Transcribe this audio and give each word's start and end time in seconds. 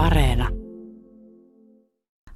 Areena. 0.00 0.48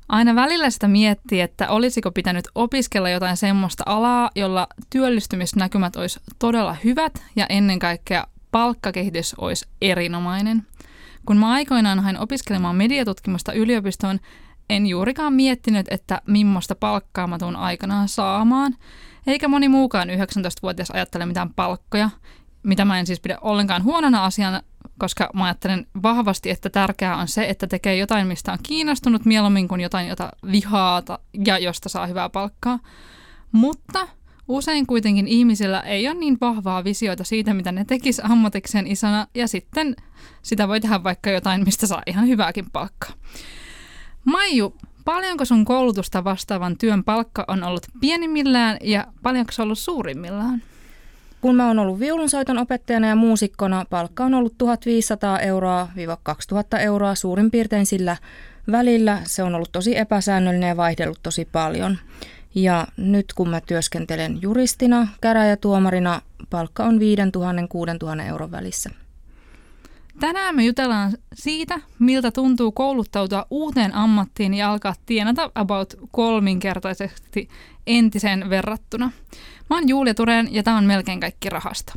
Aina 0.08 0.34
välillä 0.34 0.70
sitä 0.70 0.88
miettii, 0.88 1.40
että 1.40 1.68
olisiko 1.68 2.10
pitänyt 2.10 2.44
opiskella 2.54 3.10
jotain 3.10 3.36
semmoista 3.36 3.82
alaa, 3.86 4.30
jolla 4.36 4.66
työllistymisnäkymät 4.90 5.96
olisi 5.96 6.20
todella 6.38 6.76
hyvät 6.84 7.22
ja 7.36 7.46
ennen 7.48 7.78
kaikkea 7.78 8.26
palkkakehitys 8.50 9.34
olisi 9.34 9.66
erinomainen. 9.82 10.66
Kun 11.26 11.36
mä 11.36 11.52
aikoinaan 11.52 12.00
hain 12.00 12.18
opiskelemaan 12.18 12.76
mediatutkimusta 12.76 13.52
yliopistoon, 13.52 14.20
en 14.70 14.86
juurikaan 14.86 15.32
miettinyt, 15.32 15.86
että 15.90 16.22
millaista 16.26 16.74
palkkaa 16.74 17.26
mä 17.26 17.38
tuun 17.38 17.56
aikanaan 17.56 18.08
saamaan. 18.08 18.74
Eikä 19.26 19.48
moni 19.48 19.68
muukaan 19.68 20.08
19-vuotias 20.08 20.90
ajattele 20.90 21.26
mitään 21.26 21.54
palkkoja, 21.54 22.10
mitä 22.62 22.84
mä 22.84 22.98
en 22.98 23.06
siis 23.06 23.20
pidä 23.20 23.38
ollenkaan 23.40 23.84
huonona 23.84 24.24
asiana, 24.24 24.62
koska 24.98 25.30
mä 25.34 25.44
ajattelen 25.44 25.86
vahvasti, 26.02 26.50
että 26.50 26.70
tärkeää 26.70 27.16
on 27.16 27.28
se, 27.28 27.46
että 27.48 27.66
tekee 27.66 27.96
jotain, 27.96 28.26
mistä 28.26 28.52
on 28.52 28.58
kiinnostunut 28.62 29.24
mieluummin 29.24 29.68
kuin 29.68 29.80
jotain, 29.80 30.08
jota 30.08 30.30
vihaata 30.52 31.18
ja 31.46 31.58
josta 31.58 31.88
saa 31.88 32.06
hyvää 32.06 32.28
palkkaa. 32.28 32.78
Mutta 33.52 34.08
usein 34.48 34.86
kuitenkin 34.86 35.28
ihmisillä 35.28 35.80
ei 35.80 36.08
ole 36.08 36.14
niin 36.14 36.38
vahvaa 36.40 36.84
visioita 36.84 37.24
siitä, 37.24 37.54
mitä 37.54 37.72
ne 37.72 37.84
tekis 37.84 38.20
ammatikseen 38.24 38.86
isona, 38.86 39.26
ja 39.34 39.48
sitten 39.48 39.96
sitä 40.42 40.68
voi 40.68 40.80
tehdä 40.80 41.04
vaikka 41.04 41.30
jotain, 41.30 41.64
mistä 41.64 41.86
saa 41.86 42.02
ihan 42.06 42.28
hyvääkin 42.28 42.70
palkkaa. 42.70 43.12
Maiju, 44.24 44.76
paljonko 45.04 45.44
sun 45.44 45.64
koulutusta 45.64 46.24
vastaavan 46.24 46.78
työn 46.78 47.04
palkka 47.04 47.44
on 47.48 47.62
ollut 47.62 47.86
pienimmillään 48.00 48.76
ja 48.82 49.06
paljonko 49.22 49.52
se 49.52 49.62
on 49.62 49.66
ollut 49.66 49.78
suurimmillaan? 49.78 50.62
Kun 51.44 51.56
mä 51.56 51.66
oon 51.66 51.78
ollut 51.78 52.00
viulunsoiton 52.00 52.58
opettajana 52.58 53.08
ja 53.08 53.16
muusikkona, 53.16 53.84
palkka 53.90 54.24
on 54.24 54.34
ollut 54.34 54.58
1500 54.58 55.38
euroa 55.38 55.88
2000 56.22 56.78
euroa 56.78 57.14
suurin 57.14 57.50
piirtein 57.50 57.86
sillä 57.86 58.16
välillä. 58.70 59.20
Se 59.24 59.42
on 59.42 59.54
ollut 59.54 59.72
tosi 59.72 59.98
epäsäännöllinen 59.98 60.68
ja 60.68 60.76
vaihdellut 60.76 61.18
tosi 61.22 61.48
paljon. 61.52 61.98
Ja 62.54 62.86
nyt 62.96 63.26
kun 63.34 63.48
mä 63.48 63.60
työskentelen 63.60 64.38
juristina, 64.42 65.08
käräjätuomarina, 65.20 66.22
palkka 66.50 66.84
on 66.84 66.98
5000-6000 68.18 68.28
euron 68.28 68.50
välissä. 68.50 68.90
Tänään 70.20 70.56
me 70.56 70.64
jutellaan 70.64 71.12
siitä, 71.34 71.80
miltä 71.98 72.30
tuntuu 72.30 72.72
kouluttautua 72.72 73.46
uuteen 73.50 73.94
ammattiin 73.94 74.54
ja 74.54 74.70
alkaa 74.70 74.94
tienata 75.06 75.50
about 75.54 75.94
kolminkertaisesti 76.10 77.48
entiseen 77.86 78.50
verrattuna. 78.50 79.10
Mä 79.70 79.76
oon 79.76 79.88
Julia 79.88 80.14
Tureen 80.14 80.54
ja 80.54 80.62
tämä 80.62 80.76
on 80.76 80.84
melkein 80.84 81.20
kaikki 81.20 81.50
rahasta. 81.50 81.92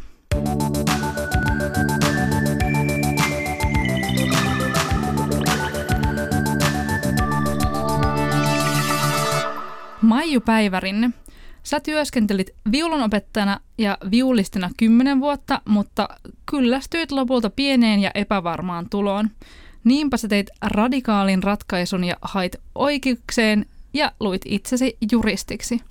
Maiju 10.01 10.41
Päivärinne. 10.41 11.09
Sä 11.67 11.79
työskentelit 11.79 12.49
viulunopettajana 12.71 13.59
ja 13.77 13.97
viulistina 14.11 14.69
kymmenen 14.77 15.19
vuotta, 15.19 15.61
mutta 15.65 16.09
kyllästyit 16.45 17.11
lopulta 17.11 17.49
pieneen 17.49 17.99
ja 17.99 18.11
epävarmaan 18.15 18.89
tuloon. 18.89 19.29
Niinpä 19.83 20.17
sä 20.17 20.27
teit 20.27 20.49
radikaalin 20.61 21.43
ratkaisun 21.43 22.03
ja 22.03 22.15
hait 22.21 22.55
oikeukseen 22.75 23.65
ja 23.93 24.11
luit 24.19 24.41
itsesi 24.45 24.97
juristiksi. 25.11 25.81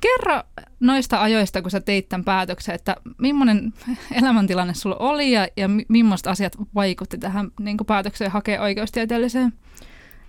Kerro 0.00 0.42
noista 0.80 1.22
ajoista, 1.22 1.62
kun 1.62 1.70
sä 1.70 1.80
teit 1.80 2.08
tämän 2.08 2.24
päätöksen, 2.24 2.74
että 2.74 2.96
millainen 3.18 3.72
elämäntilanne 4.22 4.74
sulla 4.74 4.96
oli 4.96 5.32
ja, 5.32 5.48
ja 5.56 5.68
millaiset 5.88 6.26
asiat 6.26 6.56
vaikutti 6.74 7.18
tähän 7.18 7.50
niin 7.60 7.76
päätökseen 7.86 8.30
hakea 8.30 8.62
oikeustieteelliseen? 8.62 9.52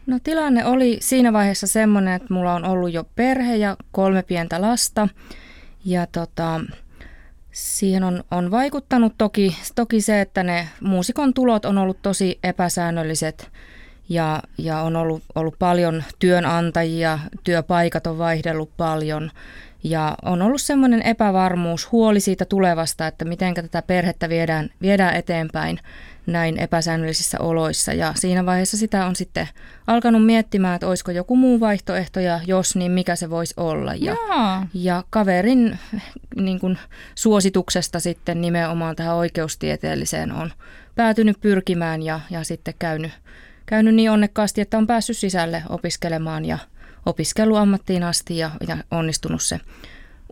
No 0.05 0.19
tilanne 0.23 0.65
oli 0.65 0.97
siinä 1.01 1.33
vaiheessa 1.33 1.67
semmoinen, 1.67 2.13
että 2.13 2.33
mulla 2.33 2.53
on 2.53 2.65
ollut 2.65 2.93
jo 2.93 3.03
perhe 3.15 3.55
ja 3.55 3.77
kolme 3.91 4.23
pientä 4.23 4.61
lasta. 4.61 5.07
Ja 5.85 6.07
tota, 6.07 6.61
siihen 7.51 8.03
on, 8.03 8.23
on 8.31 8.51
vaikuttanut 8.51 9.13
toki, 9.17 9.57
toki 9.75 10.01
se, 10.01 10.21
että 10.21 10.43
ne 10.43 10.67
muusikon 10.81 11.33
tulot 11.33 11.65
on 11.65 11.77
ollut 11.77 12.01
tosi 12.01 12.39
epäsäännölliset. 12.43 13.51
Ja, 14.09 14.41
ja 14.57 14.79
on 14.79 14.95
ollut, 14.95 15.23
ollut 15.35 15.55
paljon 15.59 16.03
työnantajia, 16.19 17.19
työpaikat 17.43 18.07
on 18.07 18.17
vaihdellut 18.17 18.69
paljon. 18.77 19.31
Ja 19.83 20.15
on 20.21 20.41
ollut 20.41 20.61
semmoinen 20.61 21.01
epävarmuus, 21.01 21.91
huoli 21.91 22.19
siitä 22.19 22.45
tulevasta, 22.45 23.07
että 23.07 23.25
miten 23.25 23.53
tätä 23.53 23.81
perhettä 23.81 24.29
viedään, 24.29 24.69
viedään 24.81 25.15
eteenpäin 25.15 25.79
näin 26.25 26.59
epäsäännöllisissä 26.59 27.37
oloissa. 27.39 27.93
Ja 27.93 28.13
siinä 28.15 28.45
vaiheessa 28.45 28.77
sitä 28.77 29.05
on 29.05 29.15
sitten 29.15 29.47
alkanut 29.87 30.25
miettimään, 30.25 30.75
että 30.75 30.87
olisiko 30.87 31.11
joku 31.11 31.35
muu 31.35 31.59
vaihtoehto 31.59 32.19
ja 32.19 32.39
jos, 32.47 32.75
niin 32.75 32.91
mikä 32.91 33.15
se 33.15 33.29
voisi 33.29 33.53
olla. 33.57 33.93
Ja, 33.95 34.15
ja 34.73 35.03
kaverin 35.09 35.79
niin 36.35 36.59
kuin, 36.59 36.77
suosituksesta 37.15 37.99
sitten 37.99 38.41
nimenomaan 38.41 38.95
tähän 38.95 39.15
oikeustieteelliseen 39.15 40.31
on 40.31 40.51
päätynyt 40.95 41.41
pyrkimään 41.41 42.01
ja, 42.01 42.19
ja 42.29 42.43
sitten 42.43 42.73
käynyt, 42.79 43.11
käynyt 43.65 43.95
niin 43.95 44.11
onnekkaasti, 44.11 44.61
että 44.61 44.77
on 44.77 44.87
päässyt 44.87 45.17
sisälle 45.17 45.63
opiskelemaan 45.69 46.45
ja 46.45 46.57
opiskellut 47.05 47.57
ammattiin 47.57 48.03
asti 48.03 48.37
ja, 48.37 48.51
ja 48.67 48.77
onnistunut 48.91 49.41
se 49.41 49.59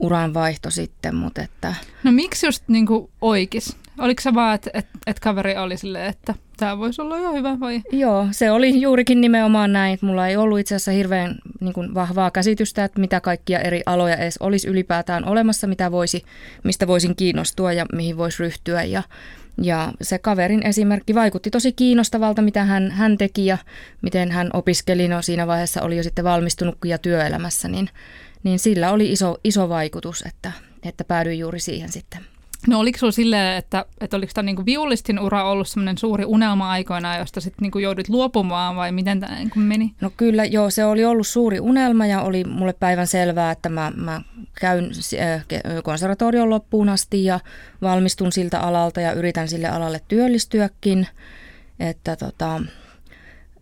uran 0.02 0.34
vaihto 0.34 0.70
sitten. 0.70 1.16
Mutta 1.16 1.42
että... 1.42 1.76
No 2.04 2.12
miksi 2.12 2.46
just 2.46 2.64
niin 2.68 2.88
oikis? 3.22 3.78
Oliko 4.00 4.22
se 4.22 4.34
vaan, 4.34 4.56
että, 4.56 4.70
että, 4.74 5.00
että 5.08 5.22
kaveri 5.22 5.58
oli 5.58 5.78
silleen, 5.78 6.06
että 6.06 6.34
tämä 6.58 6.78
voisi 6.78 7.02
olla 7.02 7.18
jo 7.18 7.34
hyvä 7.34 7.60
vai? 7.60 7.82
Joo, 7.92 8.28
se 8.32 8.52
oli 8.52 8.82
juurikin 8.82 9.22
nimenomaan 9.22 9.74
näin. 9.74 10.00
Mulla 10.02 10.28
ei 10.28 10.38
ollut 10.38 10.60
itse 10.60 10.76
asiassa 10.76 10.92
hirveän 10.92 11.36
niin 11.60 11.74
kuin, 11.74 11.94
vahvaa 11.94 12.32
käsitystä, 12.32 12.84
että 12.84 13.00
mitä 13.00 13.22
kaikkia 13.22 13.60
eri 13.60 13.82
aloja 13.86 14.16
edes 14.16 14.38
olisi 14.38 14.68
ylipäätään 14.68 15.26
olemassa, 15.26 15.68
mitä 15.68 15.92
voisi, 15.92 16.24
mistä 16.64 16.88
voisin 16.88 17.16
kiinnostua 17.16 17.74
ja 17.74 17.86
mihin 17.94 18.18
voisi 18.18 18.44
ryhtyä. 18.44 18.84
Ja, 18.84 19.04
ja 19.62 19.94
se 20.02 20.20
kaverin 20.20 20.66
esimerkki 20.66 21.16
vaikutti 21.16 21.50
tosi 21.50 21.72
kiinnostavalta, 21.72 22.42
mitä 22.42 22.64
hän, 22.64 22.92
hän 22.92 23.18
teki 23.18 23.46
ja 23.46 23.58
miten 24.02 24.32
hän 24.32 24.50
opiskeli. 24.54 25.08
No 25.08 25.22
siinä 25.22 25.48
vaiheessa 25.48 25.82
oli 25.82 25.98
jo 25.98 26.04
sitten 26.04 26.26
valmistunut 26.26 26.78
ja 26.86 26.98
työelämässä, 26.98 27.68
niin, 27.68 27.90
niin 28.44 28.60
sillä 28.60 28.92
oli 28.92 29.12
iso, 29.12 29.38
iso 29.44 29.70
vaikutus, 29.70 30.24
että, 30.28 30.52
että 30.84 31.04
päädyin 31.04 31.40
juuri 31.40 31.60
siihen 31.60 31.92
sitten. 31.92 32.22
No 32.68 32.80
oliko 32.80 32.98
sinulla 32.98 33.12
silleen, 33.12 33.58
että, 33.58 33.86
että 34.02 34.18
oliko 34.18 34.32
tämä 34.36 34.44
niinku 34.44 34.66
viulistin 34.66 35.20
ura 35.20 35.44
ollut 35.44 35.68
semmoinen 35.68 35.98
suuri 35.98 36.26
unelma 36.26 36.72
aikoina, 36.72 37.18
josta 37.18 37.42
sitten 37.42 37.62
niinku 37.62 37.80
joudut 37.80 38.10
luopumaan 38.10 38.76
vai 38.76 38.92
miten 38.92 39.20
tämä 39.20 39.36
niinku 39.36 39.60
meni? 39.60 39.94
No 40.02 40.12
kyllä, 40.18 40.46
joo, 40.46 40.70
se 40.70 40.86
oli 40.86 41.06
ollut 41.06 41.28
suuri 41.28 41.60
unelma 41.60 42.06
ja 42.06 42.22
oli 42.22 42.44
mulle 42.44 42.74
päivän 42.74 43.08
selvää, 43.08 43.52
että 43.52 43.70
mä, 43.70 43.92
mä 43.96 44.22
käyn 44.60 44.92
äh, 45.22 45.46
konservatorion 45.84 46.50
loppuun 46.50 46.90
asti 46.90 47.24
ja 47.24 47.40
valmistun 47.82 48.32
siltä 48.32 48.60
alalta 48.60 49.02
ja 49.02 49.14
yritän 49.14 49.48
sille 49.48 49.68
alalle 49.68 50.02
työllistyäkin. 50.08 51.08
Että 51.80 52.16
tota, 52.16 52.62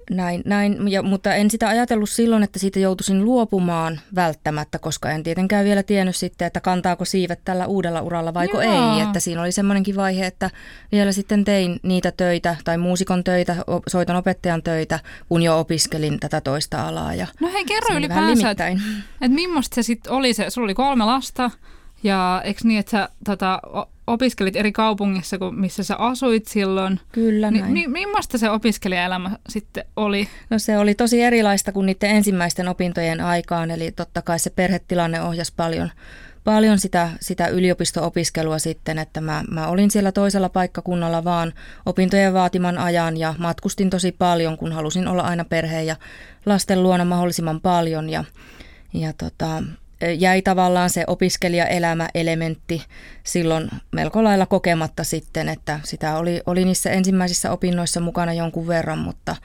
näin, 0.10 0.42
näin 0.46 0.88
ja, 0.88 1.04
mutta 1.04 1.34
en 1.34 1.52
sitä 1.52 1.68
ajatellut 1.68 2.10
silloin, 2.10 2.44
että 2.44 2.60
siitä 2.60 2.80
joutuisin 2.80 3.26
luopumaan 3.26 4.00
välttämättä, 4.16 4.80
koska 4.80 5.12
en 5.12 5.24
tietenkään 5.24 5.66
vielä 5.66 5.84
tiennyt 5.84 6.16
sitten, 6.16 6.46
että 6.46 6.62
kantaako 6.62 7.06
siivet 7.06 7.40
tällä 7.46 7.66
uudella 7.66 8.02
uralla 8.02 8.34
vaiko 8.34 8.62
ei. 8.62 9.02
Että 9.04 9.20
siinä 9.20 9.42
oli 9.42 9.52
semmoinenkin 9.52 9.96
vaihe, 9.96 10.26
että 10.26 10.50
vielä 10.92 11.12
sitten 11.12 11.46
tein 11.46 11.80
niitä 11.84 12.12
töitä 12.12 12.56
tai 12.64 12.78
muusikon 12.78 13.24
töitä, 13.24 13.56
soiton 13.88 14.16
opettajan 14.16 14.64
töitä, 14.64 15.00
kun 15.30 15.42
jo 15.42 15.60
opiskelin 15.60 16.20
tätä 16.20 16.42
toista 16.42 16.88
alaa. 16.88 17.14
Ja 17.14 17.28
no 17.40 17.52
hei, 17.54 17.66
kerro 17.66 17.98
ylipäänsä, 17.98 18.50
että, 18.52 18.68
että 18.68 19.36
millaista 19.36 19.76
se 19.76 19.84
sitten 19.84 20.14
oli 20.14 20.34
se, 20.34 20.50
sulla 20.50 20.66
oli 20.66 20.74
kolme 20.74 21.06
lasta 21.06 21.52
ja 22.04 22.42
eikö 22.44 22.62
niin, 22.64 22.80
että 22.80 22.92
sä 22.92 23.10
tota, 23.26 23.62
opiskelit 24.08 24.56
eri 24.56 24.72
kaupungissa 24.72 25.38
kuin 25.38 25.56
missä 25.56 25.84
sä 25.84 25.96
asuit 25.96 26.48
silloin. 26.48 27.00
Kyllä 27.12 27.52
näin. 27.52 27.74
Ni, 27.74 27.88
millaista 27.88 28.38
se 28.38 28.50
opiskelijaelämä 28.50 29.32
sitten 29.50 29.86
oli? 29.96 30.28
No 30.50 30.60
se 30.60 30.78
oli 30.78 30.96
tosi 30.96 31.22
erilaista 31.22 31.72
kuin 31.72 31.86
niiden 31.86 32.10
ensimmäisten 32.10 32.68
opintojen 32.68 33.22
aikaan, 33.22 33.72
eli 33.72 33.92
totta 33.92 34.22
kai 34.22 34.40
se 34.40 34.50
perhetilanne 34.50 35.22
ohjasi 35.22 35.54
paljon, 35.56 35.92
paljon 36.44 36.80
sitä, 36.80 37.10
sitä 37.22 37.48
yliopisto-opiskelua 37.48 38.60
sitten, 38.60 38.98
että 39.00 39.22
mä, 39.22 39.44
mä 39.52 39.68
olin 39.68 39.92
siellä 39.92 40.12
toisella 40.12 40.50
paikkakunnalla 40.50 41.24
vaan 41.24 41.54
opintojen 41.86 42.34
vaatiman 42.34 42.78
ajan 42.78 43.18
ja 43.18 43.36
matkustin 43.38 43.90
tosi 43.90 44.12
paljon, 44.12 44.58
kun 44.58 44.72
halusin 44.72 45.08
olla 45.08 45.24
aina 45.24 45.46
perheen 45.46 45.88
ja 45.88 45.96
lasten 46.46 46.84
luona 46.84 47.06
mahdollisimman 47.06 47.62
paljon 47.62 48.10
ja, 48.10 48.24
ja 48.94 49.14
tota, 49.14 49.64
jäi 50.18 50.42
tavallaan 50.42 50.90
se 50.90 51.04
opiskelijaelämä-elementti 51.08 52.84
silloin 53.24 53.70
melko 53.92 54.24
lailla 54.24 54.46
kokematta 54.46 55.04
sitten, 55.04 55.50
että 55.50 55.80
sitä 55.84 56.18
oli, 56.18 56.42
oli 56.46 56.66
niissä 56.66 56.90
ensimmäisissä 56.90 57.52
opinnoissa 57.52 58.00
mukana 58.00 58.34
jonkun 58.34 58.68
verran, 58.68 59.00
mutta, 59.00 59.36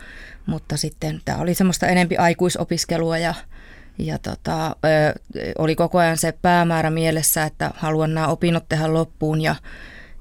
mutta 0.46 0.76
sitten 0.76 1.20
tämä 1.24 1.38
oli 1.38 1.54
semmoista 1.54 1.86
enempi 1.86 2.16
aikuisopiskelua 2.16 3.18
ja, 3.18 3.34
ja 3.98 4.18
tota, 4.18 4.66
ö, 4.66 5.14
oli 5.58 5.74
koko 5.74 5.98
ajan 5.98 6.18
se 6.18 6.32
päämäärä 6.42 6.90
mielessä, 6.90 7.44
että 7.44 7.70
haluan 7.74 8.14
nämä 8.14 8.26
opinnot 8.26 8.68
tehdä 8.68 8.92
loppuun 8.92 9.40
ja, 9.40 9.54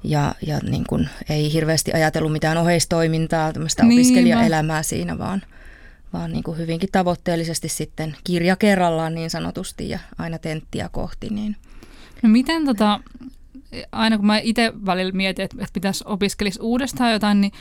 ja, 0.03 0.35
ja 0.47 0.59
niin 0.69 0.83
kuin 0.89 1.09
ei 1.29 1.53
hirveästi 1.53 1.93
ajatellut 1.93 2.31
mitään 2.31 2.57
oheistoimintaa, 2.57 3.53
tämmöistä 3.53 3.83
niin, 3.83 3.99
opiskelijaelämää 3.99 4.83
siinä, 4.83 5.17
vaan, 5.17 5.41
vaan 6.13 6.31
niin 6.31 6.43
kuin 6.43 6.57
hyvinkin 6.57 6.89
tavoitteellisesti 6.91 7.69
sitten 7.69 8.15
kirja 8.23 8.55
kerrallaan 8.55 9.15
niin 9.15 9.29
sanotusti 9.29 9.89
ja 9.89 9.99
aina 10.17 10.39
tenttiä 10.39 10.89
kohti. 10.91 11.29
Niin. 11.29 11.55
No 12.23 12.29
miten 12.29 12.65
tota, 12.65 12.99
aina 13.91 14.17
kun 14.17 14.25
mä 14.25 14.37
itse 14.37 14.73
välillä 14.85 15.11
mietin, 15.11 15.45
että, 15.45 15.57
pitäisi 15.73 16.03
opiskelisi 16.07 16.59
uudestaan 16.61 17.11
jotain, 17.11 17.41
niin 17.41 17.51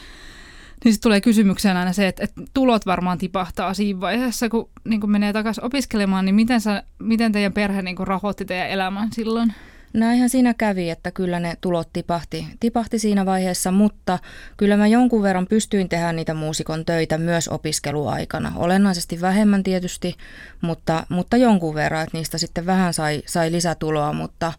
niin 0.85 0.93
sitten 0.93 1.09
tulee 1.09 1.21
kysymykseen 1.21 1.77
aina 1.77 1.93
se, 1.93 2.09
että, 2.09 2.25
että 2.25 2.43
tulot 2.55 2.87
varmaan 2.87 3.19
tipahtaa 3.19 3.75
siinä 3.75 4.01
vaiheessa, 4.01 4.49
kun 4.49 4.71
niin 4.85 5.01
kun 5.01 5.11
menee 5.11 5.33
takaisin 5.33 5.65
opiskelemaan, 5.65 6.25
niin 6.25 6.35
miten, 6.35 6.61
sä, 6.61 6.83
miten 6.99 7.33
teidän 7.33 7.53
perhe 7.53 7.83
niin 7.83 7.97
rahoitti 7.99 8.45
teidän 8.45 8.69
elämän 8.69 9.09
silloin? 9.13 9.55
Näinhän 9.93 10.29
siinä 10.29 10.55
kävi, 10.55 10.91
että 10.91 11.11
kyllä 11.11 11.41
ne 11.41 11.57
tulot 11.61 11.89
tipahti, 11.93 12.47
tipahti 12.61 12.99
siinä 12.99 13.27
vaiheessa, 13.27 13.71
mutta 13.71 14.19
kyllä 14.57 14.77
mä 14.77 14.87
jonkun 14.87 15.23
verran 15.23 15.47
pystyin 15.47 15.89
tehdä 15.89 16.13
niitä 16.13 16.35
muusikon 16.35 16.85
töitä 16.85 17.19
myös 17.19 17.49
opiskeluaikana. 17.49 18.53
Olennaisesti 18.57 19.21
vähemmän 19.21 19.63
tietysti, 19.63 20.17
mutta, 20.61 21.07
mutta 21.09 21.37
jonkun 21.37 21.75
verran, 21.75 22.03
että 22.03 22.19
niistä 22.19 22.39
sitten 22.39 22.67
vähän 22.67 22.95
sai, 22.95 23.23
sai 23.27 23.53
lisätuloa, 23.53 24.13
mutta 24.13 24.53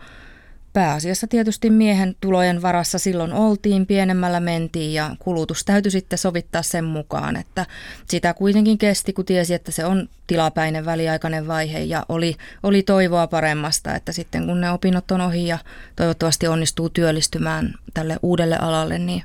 pääasiassa 0.74 1.28
tietysti 1.28 1.70
miehen 1.70 2.16
tulojen 2.22 2.62
varassa 2.62 3.00
silloin 3.00 3.34
oltiin, 3.34 3.86
pienemmällä 3.86 4.40
mentiin 4.40 4.94
ja 4.94 5.16
kulutus 5.20 5.66
täytyy 5.66 5.92
sitten 5.92 6.20
sovittaa 6.20 6.62
sen 6.62 6.86
mukaan, 6.86 7.36
että 7.36 7.66
sitä 8.10 8.34
kuitenkin 8.34 8.78
kesti, 8.78 9.14
kun 9.14 9.26
tiesi, 9.26 9.54
että 9.54 9.72
se 9.72 9.86
on 9.86 10.10
tilapäinen 10.28 10.86
väliaikainen 10.86 11.48
vaihe 11.48 11.80
ja 11.80 12.06
oli, 12.10 12.36
oli 12.64 12.84
toivoa 12.84 13.28
paremmasta, 13.28 13.96
että 13.96 14.12
sitten 14.12 14.46
kun 14.46 14.62
ne 14.62 14.72
opinnot 14.72 15.12
on 15.12 15.22
ohi 15.22 15.48
ja 15.48 15.58
toivottavasti 15.96 16.48
onnistuu 16.48 16.90
työllistymään 16.90 17.74
tälle 17.94 18.18
uudelle 18.22 18.58
alalle, 18.58 19.00
niin, 19.00 19.24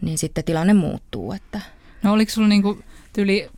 niin 0.00 0.18
sitten 0.18 0.44
tilanne 0.44 0.74
muuttuu. 0.74 1.32
Että. 1.32 1.60
No 2.02 2.12
oliko 2.12 2.30
sinulla 2.32 2.48
niin 2.48 2.84
tyli 3.12 3.50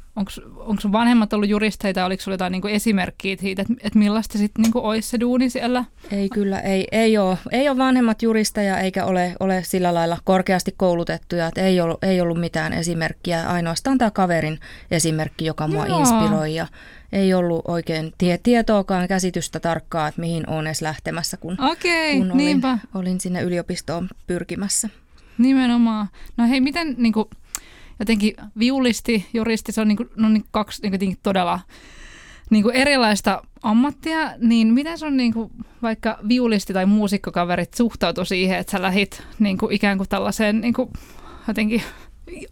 onko 0.57 0.81
sun 0.81 0.93
vanhemmat 0.93 1.33
ollut 1.33 1.49
juristeita, 1.49 2.05
oliko 2.05 2.23
sinulla 2.23 2.35
jotain 2.35 2.53
niinku 2.53 2.69
esimerkkiä 2.69 3.37
siitä, 3.41 3.63
että 3.63 3.75
et 3.83 3.95
millaista 3.95 4.39
sitten 4.39 4.63
niinku 4.63 4.79
olisi 4.79 5.09
se 5.09 5.21
duuni 5.21 5.51
siellä? 5.51 5.85
Ei 6.11 6.29
kyllä, 6.29 6.61
ei, 6.61 6.87
ei, 6.93 7.19
ole, 7.19 7.39
ei 7.51 7.69
ole 7.69 7.79
vanhemmat 7.79 8.23
juristeja 8.23 8.79
eikä 8.79 9.05
ole, 9.05 9.37
ole 9.41 9.63
sillä 9.65 9.95
lailla 9.95 10.19
korkeasti 10.25 10.75
koulutettuja, 10.77 11.47
että 11.47 11.61
ei 11.61 11.81
ollut, 11.81 12.05
ei 12.05 12.21
ollut 12.21 12.41
mitään 12.41 12.73
esimerkkiä, 12.73 13.51
ainoastaan 13.51 13.99
tämä 13.99 14.11
kaverin 14.11 14.59
esimerkki, 14.91 15.45
joka 15.45 15.69
mua 15.69 15.87
Joo. 15.87 16.01
inspiroi 16.01 16.55
ja 16.55 16.67
ei 17.13 17.35
ollut 17.35 17.63
oikein 17.69 18.13
tie, 18.19 18.39
tietoakaan 18.39 19.09
käsitystä 19.09 19.61
tarkkaa, 19.61 20.09
että 20.09 20.21
mihin 20.21 20.51
olen 20.51 20.67
edes 20.67 20.83
lähtemässä, 20.83 21.37
kun, 21.37 21.57
Okei, 21.61 22.19
kun 22.19 22.33
olin, 22.33 22.63
olin 22.95 23.21
sinne 23.21 23.43
yliopistoon 23.43 24.09
pyrkimässä. 24.27 24.89
Nimenomaan. 25.39 26.09
No 26.37 26.47
hei, 26.49 26.61
miten 26.61 26.95
niin 26.99 27.13
kuin, 27.13 27.29
jotenkin 28.01 28.35
viulisti, 28.59 29.27
juristi, 29.35 29.73
se 29.73 29.81
on, 29.81 29.89
niin 29.89 29.97
kuin, 29.97 30.09
no 30.17 30.29
niin 30.29 30.45
kaksi 30.51 30.83
niin 30.83 30.99
kuin, 30.99 31.19
todella 31.23 31.61
niin 32.51 32.63
kuin 32.63 32.77
erilaista 32.77 33.43
ammattia, 33.63 34.33
niin 34.39 34.75
miten 34.75 34.99
sun 34.99 35.17
niin 35.17 35.33
kuin, 35.33 35.51
vaikka 35.83 36.19
viulisti 36.29 36.73
tai 36.73 36.87
muusikkokaverit 36.87 37.75
suhtautu 37.75 38.25
siihen, 38.25 38.59
että 38.59 38.71
sä 38.71 38.83
lähit 38.83 39.23
niin 39.39 39.59
kuin, 39.59 39.73
ikään 39.73 39.97
kuin 39.97 40.09
tällaiseen 40.09 40.61
niin 40.61 40.75
kuin, 40.75 40.91
jotenkin 41.49 41.83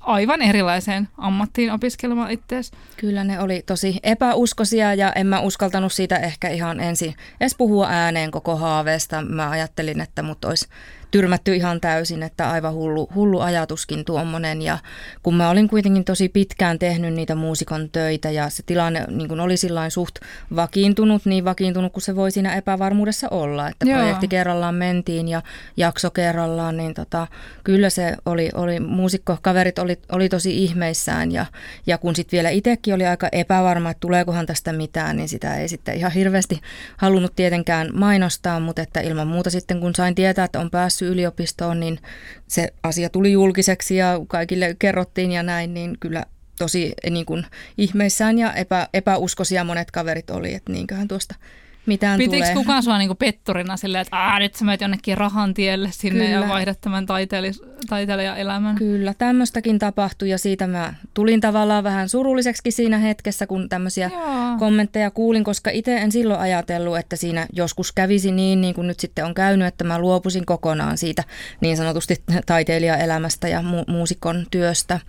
aivan 0.00 0.42
erilaiseen 0.42 1.08
ammattiin 1.18 1.72
opiskelemaan 1.72 2.30
itseäsi. 2.30 2.72
Kyllä 2.96 3.24
ne 3.24 3.40
oli 3.40 3.62
tosi 3.66 3.98
epäuskoisia 4.02 4.94
ja 4.94 5.12
en 5.12 5.26
mä 5.26 5.40
uskaltanut 5.40 5.92
siitä 5.92 6.16
ehkä 6.16 6.48
ihan 6.48 6.80
ensin 6.80 7.14
edes 7.40 7.54
puhua 7.58 7.86
ääneen 7.90 8.30
koko 8.30 8.56
haaveesta. 8.56 9.22
Mä 9.22 9.50
ajattelin, 9.50 10.00
että 10.00 10.22
mut 10.22 10.44
olisi 10.44 10.68
tyrmätty 11.10 11.54
ihan 11.54 11.80
täysin, 11.80 12.22
että 12.22 12.50
aivan 12.50 12.74
hullu, 12.74 13.08
hullu 13.14 13.40
ajatuskin 13.40 14.04
tuommoinen. 14.04 14.62
Ja 14.62 14.78
kun 15.22 15.34
mä 15.34 15.50
olin 15.50 15.68
kuitenkin 15.68 16.04
tosi 16.04 16.28
pitkään 16.28 16.78
tehnyt 16.78 17.14
niitä 17.14 17.34
muusikon 17.34 17.90
töitä 17.90 18.30
ja 18.30 18.50
se 18.50 18.62
tilanne 18.62 19.04
niin 19.08 19.28
kun 19.28 19.40
oli 19.40 19.56
sillain 19.56 19.90
suht 19.90 20.14
vakiintunut, 20.56 21.26
niin 21.26 21.44
vakiintunut 21.44 21.92
kuin 21.92 22.02
se 22.02 22.16
voi 22.16 22.30
siinä 22.30 22.54
epävarmuudessa 22.54 23.28
olla. 23.30 23.68
Että 23.68 23.86
Joo. 23.86 23.98
projekti 23.98 24.28
kerrallaan 24.28 24.74
mentiin 24.74 25.28
ja 25.28 25.42
jakso 25.76 26.10
kerrallaan, 26.10 26.76
niin 26.76 26.94
tota, 26.94 27.26
kyllä 27.64 27.90
se 27.90 28.16
oli, 28.26 28.50
oli 28.54 28.80
muusikkokaverit 28.80 29.78
oli, 29.78 29.98
oli 30.12 30.28
tosi 30.28 30.64
ihmeissään 30.64 31.32
ja, 31.32 31.46
ja 31.86 31.98
kun 31.98 32.16
sitten 32.16 32.36
vielä 32.36 32.50
itsekin 32.50 32.94
oli 32.94 33.06
aika 33.06 33.28
epävarma, 33.32 33.90
että 33.90 34.00
tuleekohan 34.00 34.46
tästä 34.46 34.72
mitään, 34.72 35.16
niin 35.16 35.28
sitä 35.28 35.56
ei 35.56 35.68
sitten 35.68 35.96
ihan 35.96 36.12
hirveästi 36.12 36.60
halunnut 36.96 37.36
tietenkään 37.36 37.90
mainostaa, 37.94 38.60
mutta 38.60 38.82
että 38.82 39.00
ilman 39.00 39.26
muuta 39.26 39.50
sitten 39.50 39.80
kun 39.80 39.94
sain 39.94 40.14
tietää, 40.14 40.44
että 40.44 40.60
on 40.60 40.70
päässyt 40.70 40.97
päässyt 40.98 41.12
yliopistoon, 41.12 41.80
niin 41.80 41.98
se 42.48 42.72
asia 42.82 43.08
tuli 43.08 43.32
julkiseksi 43.32 43.96
ja 43.96 44.20
kaikille 44.28 44.76
kerrottiin 44.78 45.32
ja 45.32 45.42
näin, 45.42 45.74
niin 45.74 45.96
kyllä 46.00 46.24
tosi 46.58 46.92
niin 47.10 47.26
kuin 47.26 47.46
ihmeissään 47.78 48.38
ja 48.38 48.52
epä, 48.54 48.88
epäuskoisia 48.94 49.64
monet 49.64 49.90
kaverit 49.90 50.30
oli, 50.30 50.54
että 50.54 50.72
niinköhän 50.72 51.08
tuosta 51.08 51.34
mitään 51.88 52.18
Pitikö 52.18 52.36
tulee. 52.36 52.54
kukaan 52.54 52.82
sua 52.82 52.98
niinku 52.98 53.14
petturina 53.14 53.76
silleen, 53.76 54.02
että 54.02 54.16
Aa, 54.16 54.38
nyt 54.38 54.54
sä 54.54 54.64
menet 54.64 54.80
jonnekin 54.80 55.18
rahan 55.18 55.54
tielle 55.54 55.88
sinne 55.92 56.24
Kyllä. 56.26 56.40
ja 56.40 56.48
vaihdat 56.48 56.80
tämän 56.80 57.06
taiteilijaelämän? 57.88 58.74
Kyllä, 58.76 59.14
tämmöistäkin 59.14 59.78
tapahtui 59.78 60.30
ja 60.30 60.38
siitä 60.38 60.66
mä 60.66 60.94
tulin 61.14 61.40
tavallaan 61.40 61.84
vähän 61.84 62.08
surulliseksi 62.08 62.70
siinä 62.70 62.98
hetkessä, 62.98 63.46
kun 63.46 63.68
tämmöisiä 63.68 64.10
Joo. 64.12 64.58
kommentteja 64.58 65.10
kuulin, 65.10 65.44
koska 65.44 65.70
itse 65.70 65.96
en 65.96 66.12
silloin 66.12 66.40
ajatellut, 66.40 66.98
että 66.98 67.16
siinä 67.16 67.46
joskus 67.52 67.92
kävisi 67.92 68.32
niin, 68.32 68.60
niin 68.60 68.74
kuin 68.74 68.86
nyt 68.86 69.00
sitten 69.00 69.24
on 69.24 69.34
käynyt, 69.34 69.68
että 69.68 69.84
mä 69.84 69.98
luopuisin 69.98 70.46
kokonaan 70.46 70.98
siitä 70.98 71.24
niin 71.60 71.76
sanotusti 71.76 72.16
taiteilijaelämästä 72.46 73.48
ja 73.48 73.60
mu- 73.60 73.92
muusikon 73.92 74.46
työstä. 74.50 75.00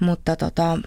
Mutta 0.00 0.36
tota, 0.36 0.78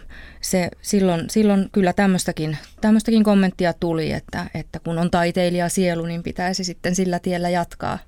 se, 0.41 0.69
silloin, 0.81 1.29
silloin 1.29 1.69
kyllä 1.71 1.93
tämmöistäkin, 1.93 2.57
tämmöistäkin 2.81 3.23
kommenttia 3.23 3.73
tuli, 3.73 4.11
että, 4.11 4.45
että 4.53 4.79
kun 4.79 4.97
on 4.97 5.11
taiteilija 5.11 5.69
sielu, 5.69 6.05
niin 6.05 6.23
pitäisi 6.23 6.63
sitten 6.63 6.95
sillä 6.95 7.19
tiellä 7.19 7.49
jatkaa. 7.49 7.99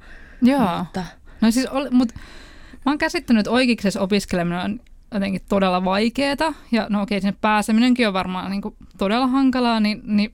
Joo. 0.41 0.77
Mutta, 0.79 1.03
no 1.41 1.51
siis, 1.51 1.67
mutta 1.91 2.15
mä 2.85 2.91
oon 2.91 2.97
käsittänyt, 2.97 3.39
että 3.39 3.51
oikeiksessa 3.51 4.01
opiskeleminen 4.01 4.59
on 4.59 4.79
jotenkin 5.13 5.41
todella 5.49 5.85
vaikeaa. 5.85 6.53
Ja 6.71 6.87
no 6.89 7.01
okei, 7.01 7.21
sinne 7.21 7.37
pääseminenkin 7.41 8.07
on 8.07 8.13
varmaan 8.13 8.51
niin 8.51 8.61
kuin 8.61 8.75
todella 8.97 9.27
hankalaa, 9.27 9.79
niin, 9.79 10.01
niin 10.03 10.31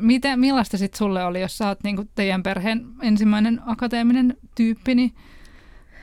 miten, 0.00 0.40
millaista 0.40 0.78
sitten 0.78 0.98
sulle 0.98 1.24
oli, 1.24 1.40
jos 1.40 1.58
sä 1.58 1.68
oot 1.68 1.82
niin 1.82 1.96
kuin 1.96 2.08
teidän 2.14 2.42
perheen 2.42 2.86
ensimmäinen 3.02 3.60
akateeminen 3.66 4.36
tyyppi, 4.54 4.94
niin 4.94 5.12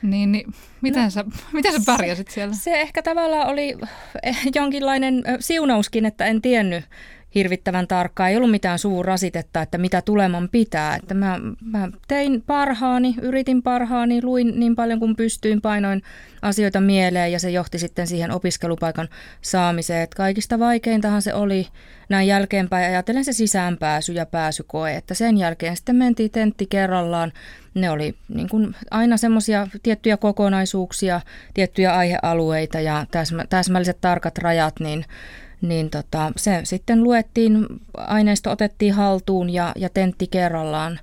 niin, 0.04 0.32
niin 0.32 0.54
miten, 0.82 1.04
no, 1.04 1.10
sä, 1.10 1.26
miten 1.54 1.74
sä 1.74 1.80
pärjäsit 1.86 2.28
siellä? 2.28 2.54
Se, 2.54 2.62
se 2.62 2.82
ehkä 2.82 3.02
tavallaan 3.02 3.48
oli 3.48 3.76
eh, 4.24 4.38
jonkinlainen 4.56 5.24
siunauskin, 5.40 6.06
että 6.06 6.26
en 6.26 6.42
tiennyt 6.42 6.86
hirvittävän 7.36 7.88
tarkkaan. 7.88 8.30
Ei 8.30 8.38
ollut 8.38 8.52
mitään 8.52 8.80
suurasitetta, 8.80 9.62
että 9.62 9.78
mitä 9.78 10.02
tuleman 10.02 10.50
pitää. 10.50 10.96
Että 10.96 11.14
mä, 11.14 11.40
mä 11.72 11.90
tein 12.08 12.42
parhaani, 12.42 13.16
yritin 13.22 13.64
parhaani, 13.64 14.24
luin 14.24 14.60
niin 14.60 14.76
paljon 14.76 15.00
kuin 15.00 15.16
pystyin, 15.16 15.62
painoin 15.62 16.02
asioita 16.42 16.82
mieleen 16.82 17.32
ja 17.32 17.40
se 17.40 17.52
johti 17.52 17.80
sitten 17.80 18.08
siihen 18.08 18.32
opiskelupaikan 18.32 19.10
saamiseen. 19.42 20.02
Että 20.02 20.16
kaikista 20.16 20.60
vaikeintahan 20.60 21.22
se 21.22 21.34
oli 21.34 21.68
näin 22.10 22.28
jälkeenpäin. 22.28 22.86
Ajatellen 22.86 23.26
se 23.26 23.34
sisäänpääsy 23.34 24.14
ja 24.14 24.26
pääsykoe, 24.26 24.96
että 24.96 25.14
sen 25.14 25.38
jälkeen 25.38 25.76
sitten 25.76 25.96
mentiin 25.96 26.32
tentti 26.32 26.66
kerrallaan. 26.66 27.32
Ne 27.74 27.90
oli 27.90 28.16
niin 28.30 28.50
kuin 28.50 28.76
aina 28.92 29.18
semmoisia 29.18 29.68
tiettyjä 29.84 30.18
kokonaisuuksia, 30.18 31.22
tiettyjä 31.54 31.96
aihealueita 31.96 32.80
ja 32.80 33.06
täsmä, 33.12 33.46
täsmälliset 33.50 33.98
tarkat 34.02 34.38
rajat, 34.38 34.80
niin 34.80 35.06
niin 35.64 35.90
tota, 35.90 36.32
se 36.38 36.62
sitten 36.64 37.04
luettiin, 37.04 37.68
aineisto 37.98 38.52
otettiin 38.52 38.94
haltuun 38.94 39.50
ja, 39.50 39.72
ja 39.76 39.90
tentti 39.90 40.28
kerrallaan 40.28 41.00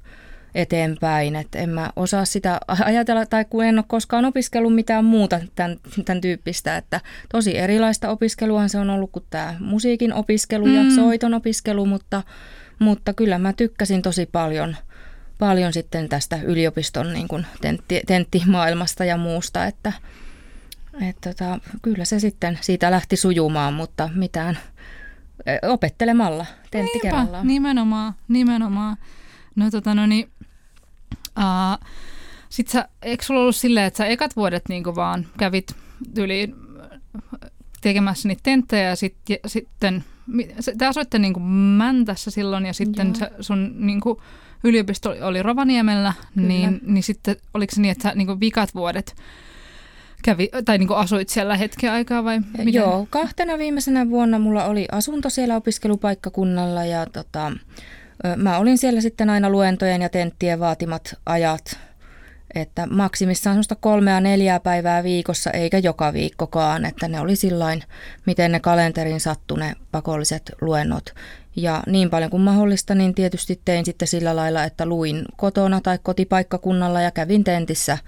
eteenpäin. 0.54 1.36
Et 1.36 1.54
en 1.54 1.70
mä 1.70 1.90
osaa 1.96 2.24
sitä 2.24 2.60
ajatella, 2.84 3.26
tai 3.26 3.44
kun 3.44 3.64
en 3.64 3.78
ole 3.78 3.84
koskaan 3.88 4.24
opiskellut 4.24 4.74
mitään 4.74 5.04
muuta 5.04 5.40
tämän, 5.54 5.76
tämän 6.04 6.20
tyyppistä, 6.20 6.76
että 6.76 7.00
tosi 7.28 7.58
erilaista 7.58 8.10
opiskeluahan 8.10 8.68
se 8.68 8.78
on 8.78 8.90
ollut 8.90 9.12
kuin 9.12 9.24
tämä 9.30 9.54
musiikin 9.60 10.14
opiskelu 10.14 10.66
ja 10.66 10.82
mm. 10.82 10.90
soiton 10.90 11.34
opiskelu, 11.34 11.86
mutta, 11.86 12.22
mutta 12.78 13.12
kyllä 13.12 13.38
mä 13.38 13.52
tykkäsin 13.52 14.02
tosi 14.02 14.26
paljon, 14.26 14.76
paljon 15.38 15.72
sitten 15.72 16.08
tästä 16.08 16.38
yliopiston 16.42 17.12
niin 17.12 17.28
kuin 17.28 17.46
tentti, 17.60 18.00
tenttimaailmasta 18.06 19.04
ja 19.04 19.16
muusta, 19.16 19.66
että, 19.66 19.92
et 21.00 21.16
tota, 21.20 21.58
kyllä 21.82 22.04
se 22.04 22.20
sitten 22.20 22.58
siitä 22.60 22.90
lähti 22.90 23.16
sujumaan, 23.16 23.74
mutta 23.74 24.10
mitään 24.14 24.58
opettelemalla, 25.68 26.46
tentti 26.70 26.92
Niinpä, 26.92 27.08
kerrallaan. 27.08 27.46
nimenomaan, 27.46 28.14
nimenomaan. 28.28 28.96
No 29.56 29.70
tota 29.70 29.94
no 29.94 30.06
niin, 30.06 30.30
uh, 31.38 31.86
sit 32.48 32.68
sä, 32.68 32.88
eikö 33.02 33.24
sulla 33.24 33.40
ollut 33.40 33.56
silleen, 33.56 33.86
että 33.86 33.98
sä 33.98 34.06
ekat 34.06 34.36
vuodet 34.36 34.62
niinku 34.68 34.94
vaan 34.94 35.26
kävit 35.38 35.76
yli 36.18 36.54
tekemässä 37.80 38.28
niitä 38.28 38.40
tenttejä 38.42 38.88
ja 38.88 38.96
sit, 38.96 39.16
sitten 39.46 40.04
te 40.78 40.86
asuitte 40.86 41.18
niinku 41.18 41.40
Mäntässä 41.40 42.30
silloin 42.30 42.66
ja 42.66 42.72
sitten 42.72 43.14
se 43.16 43.30
sun 43.40 43.72
niinku, 43.86 44.22
yliopisto 44.64 45.14
oli 45.20 45.42
Rovaniemellä, 45.42 46.12
niin, 46.34 46.80
niin 46.86 47.02
sitten 47.02 47.36
oliko 47.54 47.74
se 47.74 47.80
niin, 47.80 47.92
että 47.92 48.08
sä 48.08 48.14
niin 48.14 48.40
vikat 48.40 48.74
vuodet 48.74 49.16
kävi, 50.22 50.48
tai 50.64 50.78
niin 50.78 50.92
asuit 50.92 51.28
siellä 51.28 51.56
hetken 51.56 51.92
aikaa 51.92 52.24
vai 52.24 52.40
miten? 52.40 52.74
Joo, 52.74 53.06
kahtena 53.10 53.58
viimeisenä 53.58 54.10
vuonna 54.10 54.38
mulla 54.38 54.64
oli 54.64 54.86
asunto 54.92 55.30
siellä 55.30 55.56
opiskelupaikkakunnalla 55.56 56.84
ja 56.84 57.06
tota, 57.06 57.52
mä 58.36 58.58
olin 58.58 58.78
siellä 58.78 59.00
sitten 59.00 59.30
aina 59.30 59.50
luentojen 59.50 60.02
ja 60.02 60.08
tenttien 60.08 60.60
vaatimat 60.60 61.14
ajat 61.26 61.78
että 62.54 62.86
maksimissaan 62.86 63.54
semmoista 63.54 63.74
kolmea 63.74 64.20
neljää 64.20 64.60
päivää 64.60 65.04
viikossa 65.04 65.50
eikä 65.50 65.78
joka 65.78 66.12
viikkokaan, 66.12 66.84
että 66.84 67.08
ne 67.08 67.20
oli 67.20 67.36
sillain, 67.36 67.82
miten 68.26 68.52
ne 68.52 68.60
kalenterin 68.60 69.20
sattu 69.20 69.56
ne 69.56 69.74
pakolliset 69.90 70.52
luennot. 70.60 71.14
Ja 71.56 71.82
niin 71.86 72.10
paljon 72.10 72.30
kuin 72.30 72.42
mahdollista, 72.42 72.94
niin 72.94 73.14
tietysti 73.14 73.60
tein 73.64 73.84
sitten 73.84 74.08
sillä 74.08 74.36
lailla, 74.36 74.64
että 74.64 74.86
luin 74.86 75.24
kotona 75.36 75.80
tai 75.80 75.98
kotipaikkakunnalla 76.02 77.00
ja 77.00 77.10
kävin 77.10 77.44
tentissä 77.44 77.98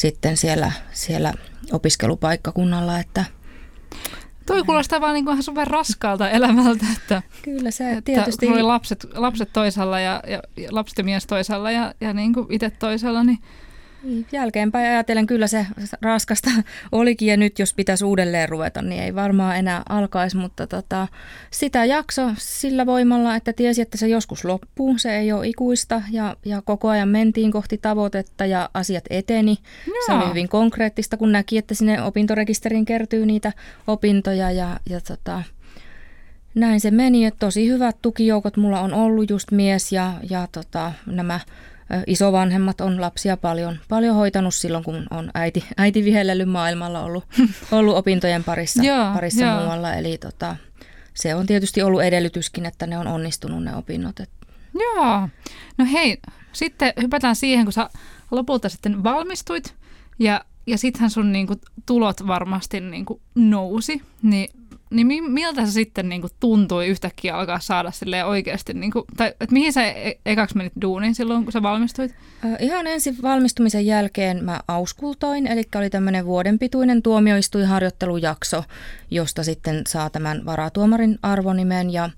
sitten 0.00 0.36
siellä, 0.36 0.72
siellä 0.92 1.32
opiskelupaikkakunnalla, 1.72 2.98
että 2.98 3.24
Toi 4.46 4.62
kuulostaa 4.62 5.00
vaan 5.00 5.14
niin 5.14 5.24
kuin 5.24 5.42
super 5.42 5.68
raskaalta 5.68 6.30
elämältä, 6.30 6.86
että, 6.96 7.22
Kyllä 7.42 7.70
se 7.70 8.02
tietysti... 8.04 8.46
että 8.46 8.54
oli 8.54 8.62
lapset, 8.62 9.06
lapset 9.14 9.52
toisella 9.52 10.00
ja, 10.00 10.22
ja, 10.26 10.42
ja 10.56 10.68
lapset 10.70 10.98
ja 10.98 11.04
mies 11.04 11.26
toisella 11.26 11.70
ja, 11.70 11.94
ja 12.00 12.12
niin 12.12 12.34
kuin 12.34 12.46
itse 12.50 12.70
toisella, 12.70 13.24
niin, 13.24 13.38
jälkeenpäin 14.32 14.90
ajatellen 14.90 15.26
kyllä 15.26 15.46
se 15.46 15.66
raskasta 16.02 16.50
olikin 16.92 17.28
ja 17.28 17.36
nyt 17.36 17.58
jos 17.58 17.74
pitäisi 17.74 18.04
uudelleen 18.04 18.48
ruveta, 18.48 18.82
niin 18.82 19.02
ei 19.02 19.14
varmaan 19.14 19.56
enää 19.56 19.82
alkaisi, 19.88 20.36
mutta 20.36 20.66
tota, 20.66 21.08
sitä 21.50 21.84
jakso 21.84 22.30
sillä 22.38 22.86
voimalla, 22.86 23.36
että 23.36 23.52
tiesi, 23.52 23.82
että 23.82 23.98
se 23.98 24.08
joskus 24.08 24.44
loppuu, 24.44 24.98
se 24.98 25.16
ei 25.16 25.32
ole 25.32 25.48
ikuista 25.48 26.02
ja, 26.10 26.36
ja 26.44 26.62
koko 26.62 26.88
ajan 26.88 27.08
mentiin 27.08 27.52
kohti 27.52 27.78
tavoitetta 27.78 28.46
ja 28.46 28.70
asiat 28.74 29.04
eteni. 29.10 29.58
Jaa. 29.86 29.94
Se 30.06 30.12
oli 30.12 30.28
hyvin 30.28 30.48
konkreettista, 30.48 31.16
kun 31.16 31.32
näki, 31.32 31.58
että 31.58 31.74
sinne 31.74 32.02
opintorekisteriin 32.02 32.84
kertyy 32.84 33.26
niitä 33.26 33.52
opintoja 33.86 34.50
ja, 34.50 34.80
ja 34.90 35.00
tota, 35.00 35.42
näin 36.54 36.80
se 36.80 36.90
meni, 36.90 37.24
että 37.24 37.38
tosi 37.38 37.68
hyvät 37.68 37.96
tukijoukot 38.02 38.56
mulla 38.56 38.80
on 38.80 38.94
ollut 38.94 39.30
just 39.30 39.50
mies 39.50 39.92
ja, 39.92 40.14
ja 40.30 40.48
tota, 40.52 40.92
nämä 41.06 41.40
isovanhemmat 42.06 42.80
on 42.80 43.00
lapsia 43.00 43.36
paljon, 43.36 43.78
paljon 43.88 44.16
hoitanut 44.16 44.54
silloin, 44.54 44.84
kun 44.84 45.06
on 45.10 45.30
äiti, 45.34 45.64
äiti 45.76 46.04
vihellellyt 46.04 46.48
maailmalla 46.48 47.02
ollut, 47.02 47.24
ollut 47.72 47.96
opintojen 47.96 48.44
parissa, 48.44 48.82
joo, 48.82 49.14
parissa 49.14 49.44
joo. 49.44 49.60
muualla. 49.60 49.94
Eli 49.94 50.18
tota, 50.18 50.56
se 51.14 51.34
on 51.34 51.46
tietysti 51.46 51.82
ollut 51.82 52.02
edellytyskin, 52.02 52.66
että 52.66 52.86
ne 52.86 52.98
on 52.98 53.06
onnistunut 53.06 53.64
ne 53.64 53.76
opinnot. 53.76 54.16
Joo. 54.74 55.28
No 55.78 55.84
hei, 55.92 56.18
sitten 56.52 56.92
hypätään 57.00 57.36
siihen, 57.36 57.66
kun 57.66 57.72
sä 57.72 57.90
lopulta 58.30 58.68
sitten 58.68 59.04
valmistuit 59.04 59.74
ja, 60.18 60.44
ja 60.66 60.78
sittenhän 60.78 61.10
sun 61.10 61.32
niinku 61.32 61.56
tulot 61.86 62.26
varmasti 62.26 62.80
niinku 62.80 63.20
nousi. 63.34 64.02
Niin 64.22 64.59
niin 64.90 65.30
miltä 65.30 65.66
se 65.66 65.72
sitten 65.72 66.08
niin 66.08 66.20
kuin 66.20 66.32
tuntui 66.40 66.86
yhtäkkiä 66.86 67.36
alkaa 67.36 67.60
saada 67.60 67.90
sille 67.90 68.24
oikeasti, 68.24 68.74
niin 68.74 68.92
kuin, 68.92 69.04
tai 69.16 69.28
että 69.28 69.52
mihin 69.52 69.72
sä 69.72 69.86
e- 69.86 70.18
ekaksi 70.26 70.56
menit 70.56 70.72
duuniin 70.82 71.14
silloin, 71.14 71.44
kun 71.44 71.52
sä 71.52 71.62
valmistuit? 71.62 72.14
Ihan 72.58 72.86
ensin 72.86 73.16
valmistumisen 73.22 73.86
jälkeen 73.86 74.44
mä 74.44 74.60
auskultoin, 74.68 75.46
eli 75.46 75.62
oli 75.76 75.90
tämmöinen 75.90 76.26
vuoden 76.26 76.58
pituinen 76.58 77.02
tuomioistuinharjoittelujakso, 77.02 78.64
josta 79.10 79.44
sitten 79.44 79.82
saa 79.88 80.10
tämän 80.10 80.44
varatuomarin 80.44 81.18
arvonimen 81.22 81.90
ja 81.90 82.10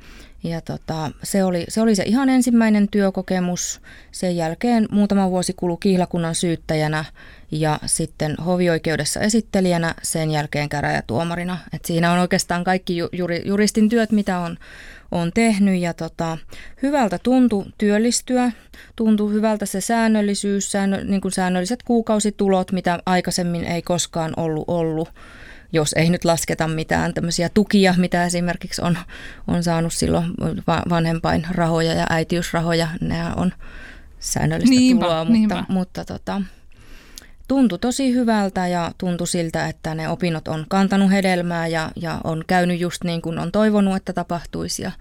ja 0.44 0.61
tota, 0.61 1.11
se, 1.22 1.44
oli, 1.44 1.64
se 1.68 1.80
oli 1.80 1.94
se 1.94 2.02
ihan 2.02 2.28
ensimmäinen 2.28 2.88
työkokemus. 2.88 3.80
Sen 4.12 4.37
jälkeen 4.37 4.88
muutama 4.90 5.30
vuosi 5.30 5.52
kului 5.56 5.76
kihlakunnan 5.80 6.34
syyttäjänä 6.34 7.04
ja 7.50 7.78
sitten 7.87 8.37
hovioikeudessa 8.37 9.20
esittelijänä, 9.20 9.94
sen 10.02 10.30
jälkeen 10.30 10.68
käräjätuomarina. 10.68 11.58
Et 11.72 11.84
siinä 11.84 12.12
on 12.12 12.18
oikeastaan 12.18 12.64
kaikki 12.64 12.96
juri, 13.12 13.42
juristin 13.44 13.88
työt, 13.88 14.12
mitä 14.12 14.38
on, 14.38 14.58
on 15.11 15.30
tehnyt 15.34 15.80
ja 15.80 15.94
tota, 15.94 16.38
hyvältä 16.82 17.18
tuntui 17.18 17.64
työllistyä, 17.78 18.52
tuntui 18.96 19.32
hyvältä 19.32 19.66
se 19.66 19.80
säännöllisyys, 19.80 20.72
säännö, 20.72 21.04
niin 21.04 21.20
kuin 21.20 21.32
säännölliset 21.32 21.82
kuukausitulot, 21.82 22.72
mitä 22.72 23.02
aikaisemmin 23.06 23.64
ei 23.64 23.82
koskaan 23.82 24.32
ollut 24.37 24.64
ollut 24.68 25.08
jos 25.73 25.93
ei 25.93 26.11
nyt 26.11 26.25
lasketa 26.25 26.69
mitään 26.69 27.14
tämmöisiä 27.14 27.49
tukia, 27.49 27.95
mitä 27.99 28.25
esimerkiksi 28.25 28.83
on, 28.83 28.99
on 29.49 29.62
saanut 29.62 29.93
silloin 29.93 30.26
vanhempain 30.91 31.47
rahoja 31.50 31.95
ja 31.95 32.07
äitiysrahoja, 32.11 32.88
ne 33.00 33.17
on 33.37 33.52
säännöllistä 34.19 34.71
niinpä, 34.71 35.05
tuloa, 35.05 35.25
mutta, 35.25 35.33
niinpä. 35.33 35.64
mutta 35.69 36.05
tota, 36.05 36.43
tuntui 37.49 37.79
tosi 37.79 38.12
hyvältä 38.12 38.67
ja 38.67 38.93
tuntui 38.99 39.26
siltä, 39.26 39.69
että 39.69 39.95
ne 39.95 40.09
opinnot 40.09 40.49
on 40.49 40.64
kantanut 40.69 41.11
hedelmää 41.11 41.67
ja, 41.67 41.91
ja 41.97 42.21
on 42.25 42.45
käynyt 42.47 42.81
just 42.81 43.05
niin 43.05 43.23
kuin 43.23 43.38
on 43.38 43.52
toivonut, 43.52 43.97
että 43.97 44.12
tapahtuisi 44.12 44.83
ja 44.83 44.93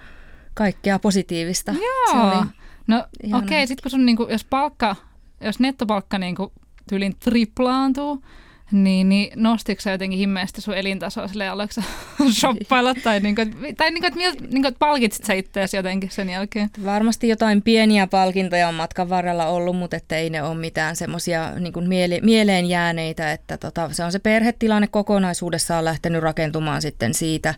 kaikkea 0.53 0.99
positiivista. 0.99 1.71
Joo. 1.71 2.45
No 2.87 3.07
okei, 3.23 3.29
okay, 3.33 3.67
sitten 3.67 3.83
kun 3.83 3.91
sun, 3.91 4.05
niin 4.05 4.17
kuin, 4.17 4.29
jos 4.29 4.45
palkka, 4.45 4.95
jos 5.41 5.59
nettopalkka 5.59 6.17
niin 6.17 6.35
kuin, 6.35 6.51
tyylin 6.89 7.15
triplaantuu, 7.19 8.23
niin, 8.71 9.09
niin 9.09 9.31
nostiko 9.35 9.81
sä 9.81 9.91
jotenkin 9.91 10.19
himmeästi 10.19 10.61
sun 10.61 10.73
elintasoa 10.73 11.27
sille 11.27 11.47
aloitko 11.47 11.81
shoppailla 12.39 12.95
tai, 13.03 13.19
niin 13.19 13.35
kuin, 13.35 13.75
tai 13.77 13.91
niin 13.91 14.01
kuin, 14.01 14.29
että, 14.29 14.45
niin 14.47 14.61
kuin, 14.61 14.75
palkitsit 14.79 15.25
sä 15.25 15.33
itseäsi 15.33 15.77
jotenkin 15.77 16.11
sen 16.11 16.29
jälkeen? 16.29 16.69
Varmasti 16.85 17.27
jotain 17.27 17.61
pieniä 17.61 18.07
palkintoja 18.07 18.67
on 18.67 18.73
matkan 18.73 19.09
varrella 19.09 19.45
ollut, 19.45 19.77
mutta 19.77 19.97
ei 20.11 20.29
ne 20.29 20.43
ole 20.43 20.55
mitään 20.55 20.95
semmoisia 20.95 21.59
niin 21.59 21.87
miele, 21.87 22.19
mieleen 22.23 22.65
jääneitä, 22.65 23.31
että 23.31 23.57
tota, 23.57 23.89
se 23.91 24.03
on 24.03 24.11
se 24.11 24.19
perhetilanne 24.19 24.87
kokonaisuudessaan 24.87 25.85
lähtenyt 25.85 26.23
rakentumaan 26.23 26.81
sitten 26.81 27.13
siitä, 27.13 27.53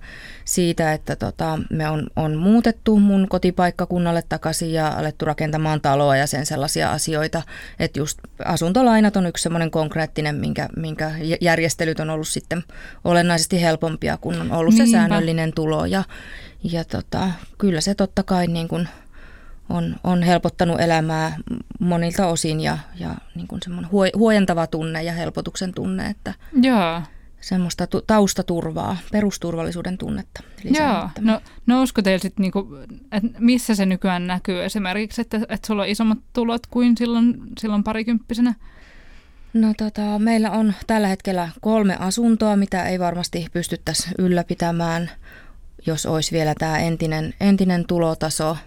siitä 0.46 0.93
että 0.93 1.15
tota, 1.15 1.60
me 1.70 1.89
on, 1.89 2.08
on 2.15 2.36
muutettu 2.36 3.00
mun 3.00 3.27
kotipaikkakunnalle 3.29 4.24
takaisin 4.29 4.74
ja 4.74 4.88
alettu 4.88 5.25
rakentamaan 5.25 5.82
taloa 5.82 6.17
ja 6.17 6.27
sen 6.27 6.46
sellaisia 6.46 6.91
asioita, 6.91 7.41
että 7.79 8.00
just 8.00 8.20
asuntolainat 8.46 9.15
on 9.15 9.25
yksi 9.25 9.43
semmoinen 9.43 9.72
konkreettinen, 9.72 10.36
minkä, 10.36 10.70
minkä 10.75 11.02
järjestelyt 11.41 12.00
on 12.00 12.10
ollut 12.10 12.27
sitten 12.27 12.63
olennaisesti 13.03 13.62
helpompia, 13.62 14.17
kun 14.17 14.41
on 14.41 14.51
ollut 14.51 14.74
Niinpä. 14.74 14.86
se 14.86 14.91
säännöllinen 14.91 15.53
tulo. 15.53 15.86
Ja, 15.86 16.03
ja 16.63 16.83
tota, 16.83 17.29
kyllä 17.57 17.81
se 17.81 17.95
totta 17.95 18.24
kai 18.24 18.48
niin 18.48 18.67
kuin 18.67 18.88
on, 19.69 19.95
on 20.03 20.24
helpottanut 20.24 20.81
elämää 20.81 21.36
monilta 21.79 22.27
osin 22.27 22.60
ja, 22.60 22.77
ja 23.00 23.15
niin 23.36 23.48
kuin 23.48 23.62
semmoinen 23.63 23.91
huojentava 24.15 24.67
tunne 24.67 25.03
ja 25.03 25.13
helpotuksen 25.13 25.74
tunne, 25.74 26.05
että 26.10 26.33
Joo. 26.62 27.01
semmoista 27.41 27.88
tu- 27.88 28.01
taustaturvaa, 28.01 28.98
perusturvallisuuden 29.12 29.98
tunnetta. 29.98 30.43
Joo, 30.63 31.10
no 31.19 31.41
nousko 31.65 32.01
teillä 32.01 32.22
sitten, 32.22 32.41
niinku, 32.41 32.67
että 33.12 33.29
missä 33.39 33.75
se 33.75 33.86
nykyään 33.86 34.27
näkyy 34.27 34.63
esimerkiksi, 34.63 35.22
että, 35.22 35.38
että 35.50 35.67
sulla 35.67 35.81
on 35.81 35.88
isommat 35.88 36.19
tulot 36.33 36.67
kuin 36.67 36.98
silloin, 36.98 37.38
silloin 37.60 37.83
parikymppisenä? 37.83 38.55
No 39.53 39.74
tota, 39.77 40.19
meillä 40.19 40.51
on 40.51 40.74
tällä 40.88 41.07
hetkellä 41.07 41.50
kolme 41.62 41.95
asuntoa, 42.00 42.55
mitä 42.55 42.86
ei 42.86 43.00
varmasti 43.00 43.48
pystyttäisi 43.53 44.10
ylläpitämään, 44.17 45.12
jos 45.86 46.05
olisi 46.05 46.31
vielä 46.31 46.53
tämä 46.60 46.79
entinen, 46.79 47.33
entinen 47.41 47.86
tulotaso. 47.86 48.57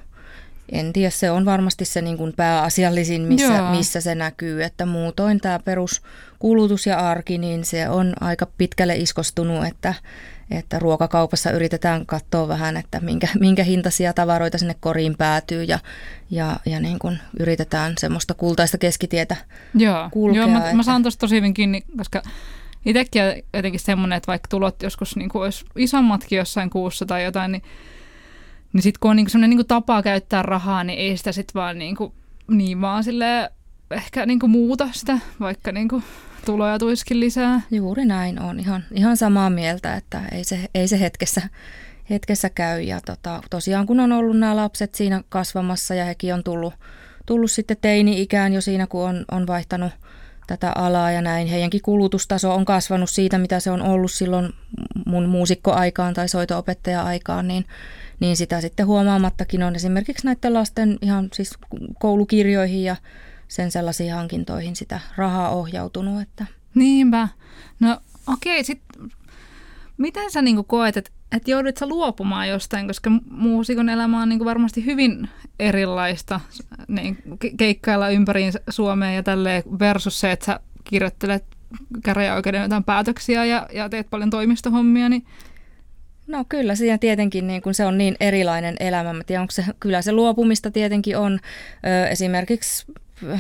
En 0.72 0.92
tiedä, 0.92 1.10
se 1.10 1.30
on 1.30 1.44
varmasti 1.44 1.84
se 1.84 2.02
niin 2.02 2.16
kuin 2.16 2.32
pääasiallisin, 2.36 3.22
missä, 3.22 3.70
missä 3.70 4.00
se 4.00 4.14
näkyy, 4.14 4.62
että 4.62 4.86
muutoin 4.86 5.40
tämä 5.40 5.58
peruskulutus 5.58 6.86
ja 6.86 6.98
arki, 7.10 7.38
niin 7.38 7.64
se 7.64 7.88
on 7.88 8.12
aika 8.20 8.46
pitkälle 8.58 8.96
iskostunut, 8.96 9.66
että 9.66 9.94
että 10.50 10.78
ruokakaupassa 10.78 11.50
yritetään 11.50 12.06
katsoa 12.06 12.48
vähän, 12.48 12.76
että 12.76 13.00
minkä, 13.00 13.28
minkä 13.40 13.64
hintaisia 13.64 14.12
tavaroita 14.12 14.58
sinne 14.58 14.74
koriin 14.80 15.16
päätyy 15.16 15.62
ja, 15.62 15.78
ja, 16.30 16.56
ja 16.66 16.80
niin 16.80 16.98
kuin 16.98 17.18
yritetään 17.40 17.94
semmoista 17.98 18.34
kultaista 18.34 18.78
keskitietä 18.78 19.36
Joo, 19.74 20.08
kulkea. 20.12 20.42
joo 20.42 20.50
mä, 20.50 20.58
että... 20.58 20.74
mä 20.74 20.82
saan 20.82 21.02
tuosta 21.02 21.20
tosi 21.20 21.36
hyvin 21.36 21.54
kiinni, 21.54 21.82
koska 21.96 22.22
itsekin 22.86 23.22
on 23.22 23.32
jotenkin 23.54 23.80
semmoinen, 23.80 24.16
että 24.16 24.26
vaikka 24.26 24.48
tulot 24.48 24.82
joskus 24.82 25.16
niin 25.16 25.28
kuin 25.28 25.42
olisi 25.42 25.64
isommatkin 25.76 26.38
jossain 26.38 26.70
kuussa 26.70 27.06
tai 27.06 27.24
jotain, 27.24 27.52
niin, 27.52 27.62
niin 28.72 28.82
sitten 28.82 29.00
kun 29.00 29.10
on 29.10 29.16
niin 29.16 29.30
semmoinen 29.30 29.56
niin 29.56 29.66
tapa 29.66 30.02
käyttää 30.02 30.42
rahaa, 30.42 30.84
niin 30.84 30.98
ei 30.98 31.16
sitä 31.16 31.32
sitten 31.32 31.60
vaan 31.60 31.78
niin, 31.78 31.96
kuin, 31.96 32.12
niin 32.50 32.80
vaan 32.80 33.04
sille 33.04 33.50
ehkä 33.90 34.26
niin 34.26 34.38
kuin 34.38 34.50
muuta 34.50 34.88
sitä, 34.92 35.18
vaikka 35.40 35.72
niin 35.72 35.88
kuin 35.88 36.04
tuloja 36.46 36.78
tuiskin 36.78 37.20
lisää. 37.20 37.60
Juuri 37.70 38.04
näin 38.04 38.42
on 38.42 38.60
ihan, 38.60 38.84
ihan 38.92 39.16
samaa 39.16 39.50
mieltä, 39.50 39.94
että 39.94 40.20
ei 40.32 40.44
se, 40.44 40.58
ei 40.74 40.88
se 40.88 41.00
hetkessä, 41.00 41.42
hetkessä 42.10 42.50
käy. 42.50 42.80
Ja 42.80 43.00
tota, 43.06 43.42
tosiaan 43.50 43.86
kun 43.86 44.00
on 44.00 44.12
ollut 44.12 44.38
nämä 44.38 44.56
lapset 44.56 44.94
siinä 44.94 45.22
kasvamassa 45.28 45.94
ja 45.94 46.04
hekin 46.04 46.34
on 46.34 46.44
tullut, 46.44 46.74
tullut 47.26 47.50
sitten 47.50 47.76
teini-ikään 47.80 48.52
jo 48.52 48.60
siinä, 48.60 48.86
kun 48.86 49.08
on, 49.08 49.24
on 49.30 49.46
vaihtanut 49.46 49.92
tätä 50.46 50.72
alaa 50.74 51.10
ja 51.10 51.22
näin. 51.22 51.46
Heidänkin 51.46 51.82
kulutustaso 51.82 52.54
on 52.54 52.64
kasvanut 52.64 53.10
siitä, 53.10 53.38
mitä 53.38 53.60
se 53.60 53.70
on 53.70 53.82
ollut 53.82 54.12
silloin 54.12 54.52
mun 55.06 55.28
muusikkoaikaan 55.28 56.14
tai 56.14 56.28
soito-opettaja-aikaan, 56.28 57.48
niin, 57.48 57.64
niin 58.20 58.36
sitä 58.36 58.60
sitten 58.60 58.86
huomaamattakin 58.86 59.62
on 59.62 59.76
esimerkiksi 59.76 60.26
näiden 60.26 60.54
lasten 60.54 60.98
ihan 61.02 61.28
siis 61.32 61.50
koulukirjoihin 61.98 62.84
ja 62.84 62.96
sen 63.48 63.70
sellaisiin 63.70 64.12
hankintoihin 64.12 64.76
sitä 64.76 65.00
rahaa 65.16 65.50
ohjautunut. 65.50 66.22
Että. 66.22 66.46
Niinpä. 66.74 67.28
No 67.80 68.00
okei, 68.26 68.64
sitten 68.64 69.10
miten 69.96 70.30
sä 70.30 70.42
niin 70.42 70.64
koet, 70.64 70.96
että 70.96 71.10
että 71.32 71.50
joudut 71.50 71.76
sä 71.76 71.86
luopumaan 71.86 72.48
jostain, 72.48 72.86
koska 72.86 73.10
muusikon 73.30 73.88
elämä 73.88 74.22
on 74.22 74.28
niin 74.28 74.38
kuin 74.38 74.46
varmasti 74.46 74.84
hyvin 74.84 75.28
erilaista 75.58 76.40
niin, 76.88 77.18
keikkailla 77.56 78.08
ympäri 78.08 78.42
Suomea 78.70 79.12
ja 79.12 79.22
tälleen 79.22 79.62
versus 79.78 80.20
se, 80.20 80.32
että 80.32 80.46
sä 80.46 80.60
kirjoittelet 80.84 81.44
käräjäoikeuden 82.04 82.62
jotain 82.62 82.84
päätöksiä 82.84 83.44
ja, 83.44 83.66
ja 83.72 83.88
teet 83.88 84.10
paljon 84.10 84.30
toimistohommia, 84.30 85.08
niin 85.08 85.26
No 86.26 86.44
kyllä, 86.48 86.74
siinä 86.74 86.98
tietenkin 86.98 87.46
niin 87.46 87.62
kun 87.62 87.74
se 87.74 87.86
on 87.86 87.98
niin 87.98 88.16
erilainen 88.20 88.76
elämä. 88.80 89.12
Mä 89.12 89.24
tiedän, 89.24 89.40
onko 89.40 89.50
se, 89.50 89.64
kyllä 89.80 90.02
se 90.02 90.12
luopumista 90.12 90.70
tietenkin 90.70 91.18
on. 91.18 91.40
Ö, 91.86 92.08
esimerkiksi 92.08 92.86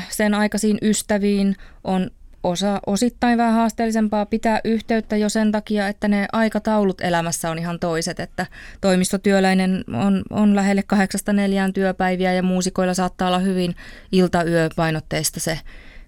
sen 0.08 0.34
aikaisiin 0.34 0.78
ystäviin 0.82 1.56
on 1.84 2.10
osa 2.42 2.80
osittain 2.86 3.38
vähän 3.38 3.54
haasteellisempaa 3.54 4.26
pitää 4.26 4.60
yhteyttä 4.64 5.16
jo 5.16 5.28
sen 5.28 5.52
takia, 5.52 5.88
että 5.88 6.08
ne 6.08 6.26
aikataulut 6.32 7.00
elämässä 7.00 7.50
on 7.50 7.58
ihan 7.58 7.78
toiset, 7.78 8.20
että 8.20 8.46
toimistotyöläinen 8.80 9.84
on, 9.94 10.22
on 10.30 10.56
lähelle 10.56 10.82
kahdeksasta 10.82 11.32
neljään 11.32 11.72
työpäiviä 11.72 12.32
ja 12.32 12.42
muusikoilla 12.42 12.94
saattaa 12.94 13.28
olla 13.28 13.38
hyvin 13.38 13.74
ilta-yöpainotteista 14.12 15.40
se 15.40 15.58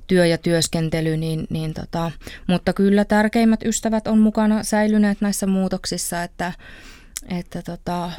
työ 0.06 0.26
ja 0.26 0.38
työskentely, 0.38 1.16
niin, 1.16 1.46
niin 1.50 1.74
tota, 1.74 2.10
mutta 2.46 2.72
kyllä 2.72 3.04
tärkeimmät 3.04 3.62
ystävät 3.62 4.06
on 4.06 4.18
mukana 4.18 4.62
säilyneet 4.62 5.20
näissä 5.20 5.46
muutoksissa, 5.46 6.22
että, 6.22 6.52
että 7.28 7.62
tota, 7.62 8.10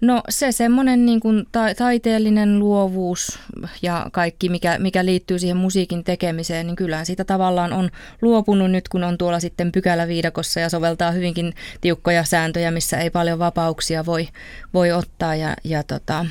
No 0.00 0.22
se 0.28 0.52
semmoinen 0.52 1.06
niin 1.06 1.20
kuin 1.20 1.46
ta- 1.52 1.74
taiteellinen 1.78 2.58
luovuus 2.58 3.38
ja 3.82 4.06
kaikki, 4.12 4.48
mikä, 4.48 4.78
mikä 4.78 5.04
liittyy 5.04 5.38
siihen 5.38 5.56
musiikin 5.56 6.04
tekemiseen, 6.04 6.66
niin 6.66 6.76
kyllähän 6.76 7.06
siitä 7.06 7.24
tavallaan 7.24 7.72
on 7.72 7.90
luopunut 8.22 8.70
nyt, 8.70 8.88
kun 8.88 9.04
on 9.04 9.18
tuolla 9.18 9.40
sitten 9.40 9.72
pykäläviidakossa 9.72 10.60
ja 10.60 10.68
soveltaa 10.68 11.10
hyvinkin 11.10 11.54
tiukkoja 11.80 12.24
sääntöjä, 12.24 12.70
missä 12.70 12.98
ei 12.98 13.10
paljon 13.10 13.38
vapauksia 13.38 14.06
voi, 14.06 14.28
voi 14.74 14.92
ottaa. 14.92 15.34
Ja, 15.34 15.56
ja 15.64 15.82
tota, 15.82 16.26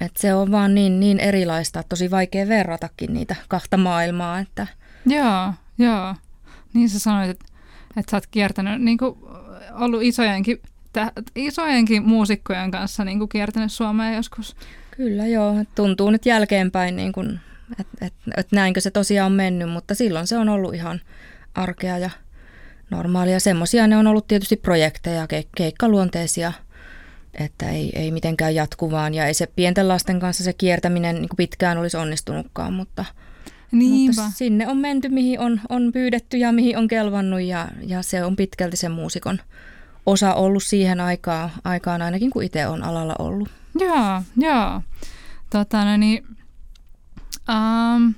et 0.00 0.16
se 0.16 0.34
on 0.34 0.50
vaan 0.50 0.74
niin, 0.74 1.00
niin 1.00 1.20
erilaista, 1.20 1.80
että 1.80 1.88
tosi 1.88 2.10
vaikea 2.10 2.48
verratakin 2.48 3.14
niitä 3.14 3.36
kahta 3.48 3.76
maailmaa. 3.76 4.38
Että. 4.38 4.66
Joo, 5.06 5.52
joo. 5.78 6.14
Niin 6.74 6.88
sä 6.88 6.98
sanoit, 6.98 7.30
että, 7.30 7.44
että 7.96 8.10
sä 8.10 8.16
oot 8.16 8.26
kiertänyt 8.26 8.82
niin 8.82 8.98
kuin 8.98 9.18
ollut 9.72 10.02
isojenkin 10.02 10.60
isojenkin 11.34 12.02
muusikkojen 12.08 12.70
kanssa 12.70 13.04
niin 13.04 13.18
kuin 13.18 13.28
kiertänyt 13.28 13.72
Suomea 13.72 14.14
joskus. 14.14 14.56
Kyllä 14.96 15.26
joo, 15.26 15.54
tuntuu 15.74 16.10
nyt 16.10 16.26
jälkeenpäin, 16.26 16.96
niin 16.96 17.12
kuin, 17.12 17.40
että 17.80 18.06
et, 18.06 18.14
et 18.36 18.52
näinkö 18.52 18.80
se 18.80 18.90
tosiaan 18.90 19.26
on 19.26 19.36
mennyt, 19.36 19.70
mutta 19.70 19.94
silloin 19.94 20.26
se 20.26 20.38
on 20.38 20.48
ollut 20.48 20.74
ihan 20.74 21.00
arkea 21.54 21.98
ja 21.98 22.10
normaalia. 22.90 23.40
Semmoisia 23.40 23.86
ne 23.86 23.96
on 23.96 24.06
ollut 24.06 24.28
tietysti 24.28 24.56
projekteja, 24.56 25.24
ke- 25.24 25.48
keikkaluonteisia, 25.56 26.52
että 27.34 27.70
ei, 27.70 27.92
ei 27.94 28.10
mitenkään 28.10 28.54
jatkuvaan 28.54 29.14
ja 29.14 29.26
ei 29.26 29.34
se 29.34 29.46
pienten 29.46 29.88
lasten 29.88 30.20
kanssa 30.20 30.44
se 30.44 30.52
kiertäminen 30.52 31.14
niin 31.14 31.28
kuin 31.28 31.36
pitkään 31.36 31.78
olisi 31.78 31.96
onnistunutkaan, 31.96 32.72
mutta, 32.72 33.04
mutta 33.70 34.30
sinne 34.34 34.68
on 34.68 34.76
menty, 34.76 35.08
mihin 35.08 35.40
on, 35.40 35.60
on 35.68 35.92
pyydetty 35.92 36.36
ja 36.36 36.52
mihin 36.52 36.78
on 36.78 36.88
kelvannut 36.88 37.40
ja, 37.40 37.68
ja 37.86 38.02
se 38.02 38.24
on 38.24 38.36
pitkälti 38.36 38.76
sen 38.76 38.92
muusikon 38.92 39.40
osa 40.08 40.34
ollut 40.34 40.62
siihen 40.62 41.00
aikaan, 41.00 41.50
aikaan 41.64 42.02
ainakin, 42.02 42.30
kun 42.30 42.42
itse 42.42 42.66
on 42.66 42.84
alalla 42.84 43.14
ollut. 43.18 43.48
Joo, 43.78 44.22
joo. 44.36 44.82
Tota, 45.50 45.84
no 45.84 45.96
niin, 45.96 46.26
um, 47.48 48.14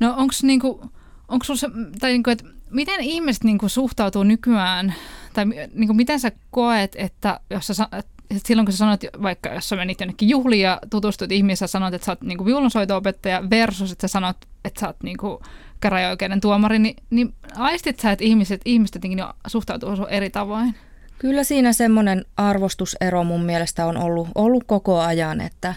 no 0.00 0.14
onko 0.16 0.34
niinku, 0.42 0.90
onko 1.28 1.44
se, 1.44 1.66
tai 2.00 2.12
niinku, 2.12 2.30
että 2.30 2.44
miten 2.70 3.00
ihmiset 3.00 3.44
niinku 3.44 3.68
suhtautuu 3.68 4.22
nykyään, 4.22 4.94
tai 5.32 5.44
niinku, 5.74 5.94
miten 5.94 6.20
sä 6.20 6.32
koet, 6.50 6.92
että 6.98 7.40
jos 7.50 7.66
sä, 7.66 7.88
että 7.92 8.48
silloin 8.48 8.66
kun 8.66 8.72
sä 8.72 8.78
sanoit, 8.78 9.00
vaikka 9.22 9.48
jos 9.48 9.68
sä 9.68 9.76
menit 9.76 10.00
jonnekin 10.00 10.28
juhliin 10.28 10.62
ja 10.62 10.80
tutustuit 10.90 11.32
ihmisiä, 11.32 11.66
sä 11.66 11.72
sanoit, 11.72 11.94
että 11.94 12.06
sä 12.06 12.12
oot 12.12 12.22
niinku 12.22 12.46
viulunsoito-opettaja 12.46 13.50
versus, 13.50 13.92
että 13.92 14.08
sä 14.08 14.12
sanot, 14.12 14.36
että 14.64 14.80
sä 14.80 14.86
oot 14.86 15.02
niinku 15.02 15.42
käräjäoikeuden 15.80 16.40
tuomari, 16.40 16.78
niin, 16.78 16.96
niin 17.10 17.34
aistit 17.56 18.00
sä, 18.00 18.12
että 18.12 18.24
ihmiset, 18.24 18.60
ihmiset 18.64 18.94
jotenkin 18.94 19.24
suhtautuu 19.46 20.06
eri 20.06 20.30
tavoin? 20.30 20.74
Kyllä 21.18 21.44
siinä 21.44 21.72
semmoinen 21.72 22.24
arvostusero 22.36 23.24
mun 23.24 23.44
mielestä 23.44 23.86
on 23.86 23.96
ollut, 23.96 24.28
ollut 24.34 24.64
koko 24.66 25.00
ajan, 25.00 25.40
että, 25.40 25.74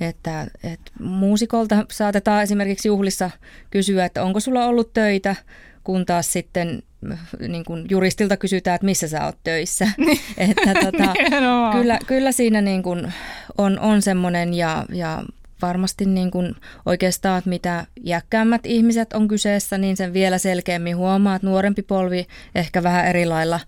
että, 0.00 0.46
että 0.64 0.92
muusikolta 1.00 1.86
saatetaan 1.90 2.42
esimerkiksi 2.42 2.88
juhlissa 2.88 3.30
kysyä, 3.70 4.04
että 4.04 4.24
onko 4.24 4.40
sulla 4.40 4.66
ollut 4.66 4.92
töitä, 4.92 5.36
kun 5.84 6.06
taas 6.06 6.32
sitten 6.32 6.82
niin 7.48 7.64
kuin 7.64 7.86
juristilta 7.90 8.36
kysytään, 8.36 8.74
että 8.74 8.84
missä 8.84 9.08
sä 9.08 9.24
oot 9.24 9.38
töissä. 9.44 9.88
Niin. 9.96 10.20
että 10.38 10.74
tota, 10.74 11.14
kyllä, 11.78 11.98
kyllä 12.06 12.32
siinä 12.32 12.60
niin 12.60 12.82
kuin 12.82 13.12
on, 13.58 13.78
on 13.78 14.02
semmoinen 14.02 14.54
ja, 14.54 14.84
ja 14.92 15.22
varmasti 15.66 16.06
niin 16.06 16.30
kuin 16.30 16.54
oikeastaan, 16.86 17.38
että 17.38 17.50
mitä 17.50 17.86
jäkkäämmät 18.02 18.66
ihmiset 18.66 19.12
on 19.12 19.28
kyseessä, 19.28 19.78
niin 19.78 19.96
sen 19.96 20.12
vielä 20.12 20.38
selkeämmin 20.38 20.96
huomaa, 20.96 21.36
että 21.36 21.46
nuorempi 21.46 21.82
polvi 21.82 22.26
ehkä 22.54 22.82
vähän 22.82 23.06
eri 23.06 23.26
lailla 23.26 23.60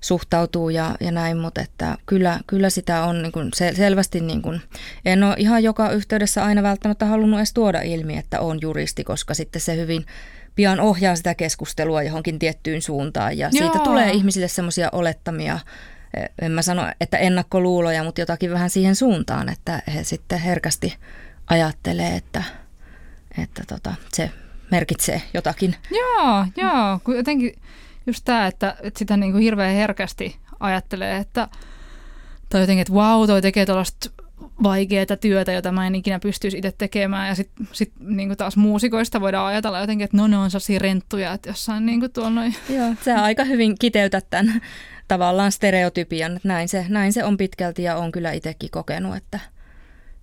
suhtautuu 0.00 0.70
ja, 0.70 0.94
ja 1.00 1.12
näin, 1.12 1.36
mutta 1.36 1.60
että 1.60 1.96
kyllä, 2.06 2.40
kyllä 2.46 2.70
sitä 2.70 3.04
on 3.04 3.22
niin 3.22 3.32
kuin 3.32 3.50
selvästi, 3.74 4.20
niin 4.20 4.42
kuin, 4.42 4.60
en 5.04 5.22
ole 5.22 5.34
ihan 5.38 5.62
joka 5.62 5.90
yhteydessä 5.90 6.44
aina 6.44 6.62
välttämättä 6.62 7.06
halunnut 7.06 7.38
edes 7.38 7.52
tuoda 7.52 7.80
ilmi, 7.80 8.16
että 8.16 8.40
on 8.40 8.58
juristi, 8.62 9.04
koska 9.04 9.34
sitten 9.34 9.60
se 9.60 9.76
hyvin 9.76 10.06
pian 10.54 10.80
ohjaa 10.80 11.16
sitä 11.16 11.34
keskustelua 11.34 12.02
johonkin 12.02 12.38
tiettyyn 12.38 12.82
suuntaan 12.82 13.38
ja 13.38 13.48
Joo. 13.52 13.62
siitä 13.62 13.84
tulee 13.84 14.10
ihmisille 14.10 14.48
semmoisia 14.48 14.88
olettamia, 14.92 15.58
en 16.42 16.52
mä 16.52 16.62
sano, 16.62 16.82
että 17.00 17.18
ennakkoluuloja, 17.18 18.04
mutta 18.04 18.20
jotakin 18.20 18.50
vähän 18.50 18.70
siihen 18.70 18.96
suuntaan, 18.96 19.48
että 19.48 19.82
he 19.94 20.04
sitten 20.04 20.38
herkästi 20.38 20.96
ajattelee, 21.46 22.16
että, 22.16 22.42
että 23.38 23.62
tota, 23.68 23.94
se 24.12 24.30
merkitsee 24.70 25.22
jotakin. 25.34 25.76
Joo, 25.90 26.46
joo. 26.56 27.00
Kun 27.04 27.16
jotenkin 27.16 27.54
just 28.06 28.24
tämä, 28.24 28.46
että, 28.46 28.76
että 28.82 28.98
sitä 28.98 29.16
niin 29.16 29.32
kuin 29.32 29.42
hirveän 29.42 29.74
herkästi 29.74 30.36
ajattelee, 30.60 31.16
että 31.16 31.48
tai 32.48 32.60
jotenkin, 32.60 32.80
että 32.82 32.94
vau, 32.94 33.26
toi 33.26 33.42
tekee 33.42 33.66
tällaista 33.66 34.10
vaikeaa 34.62 35.16
työtä, 35.20 35.52
jota 35.52 35.72
mä 35.72 35.86
en 35.86 35.94
ikinä 35.94 36.18
pystyisi 36.18 36.58
itse 36.58 36.72
tekemään. 36.78 37.28
Ja 37.28 37.34
sitten 37.34 37.68
sit, 37.72 37.92
niin 38.00 38.36
taas 38.36 38.56
muusikoista 38.56 39.20
voidaan 39.20 39.46
ajatella 39.46 39.80
jotenkin, 39.80 40.04
että 40.04 40.16
no 40.16 40.26
ne 40.26 40.38
on 40.38 40.50
sellaisia 40.50 40.78
renttuja, 40.78 41.32
että 41.32 41.48
jossain 41.48 41.86
niin 41.86 42.00
kuin 42.00 42.12
tuolla 42.12 42.30
noin. 42.30 42.54
Joo, 42.68 42.94
se 43.02 43.12
aika 43.12 43.44
hyvin 43.44 43.78
kiteytät 43.78 44.26
tämän 44.30 44.62
tavallaan 45.08 45.52
stereotypian, 45.52 46.36
että 46.36 46.48
näin 46.48 46.68
se, 46.68 46.86
näin 46.88 47.12
se 47.12 47.24
on 47.24 47.36
pitkälti 47.36 47.82
ja 47.82 47.96
on 47.96 48.12
kyllä 48.12 48.32
itsekin 48.32 48.70
kokenut, 48.70 49.16
että– 49.16 49.40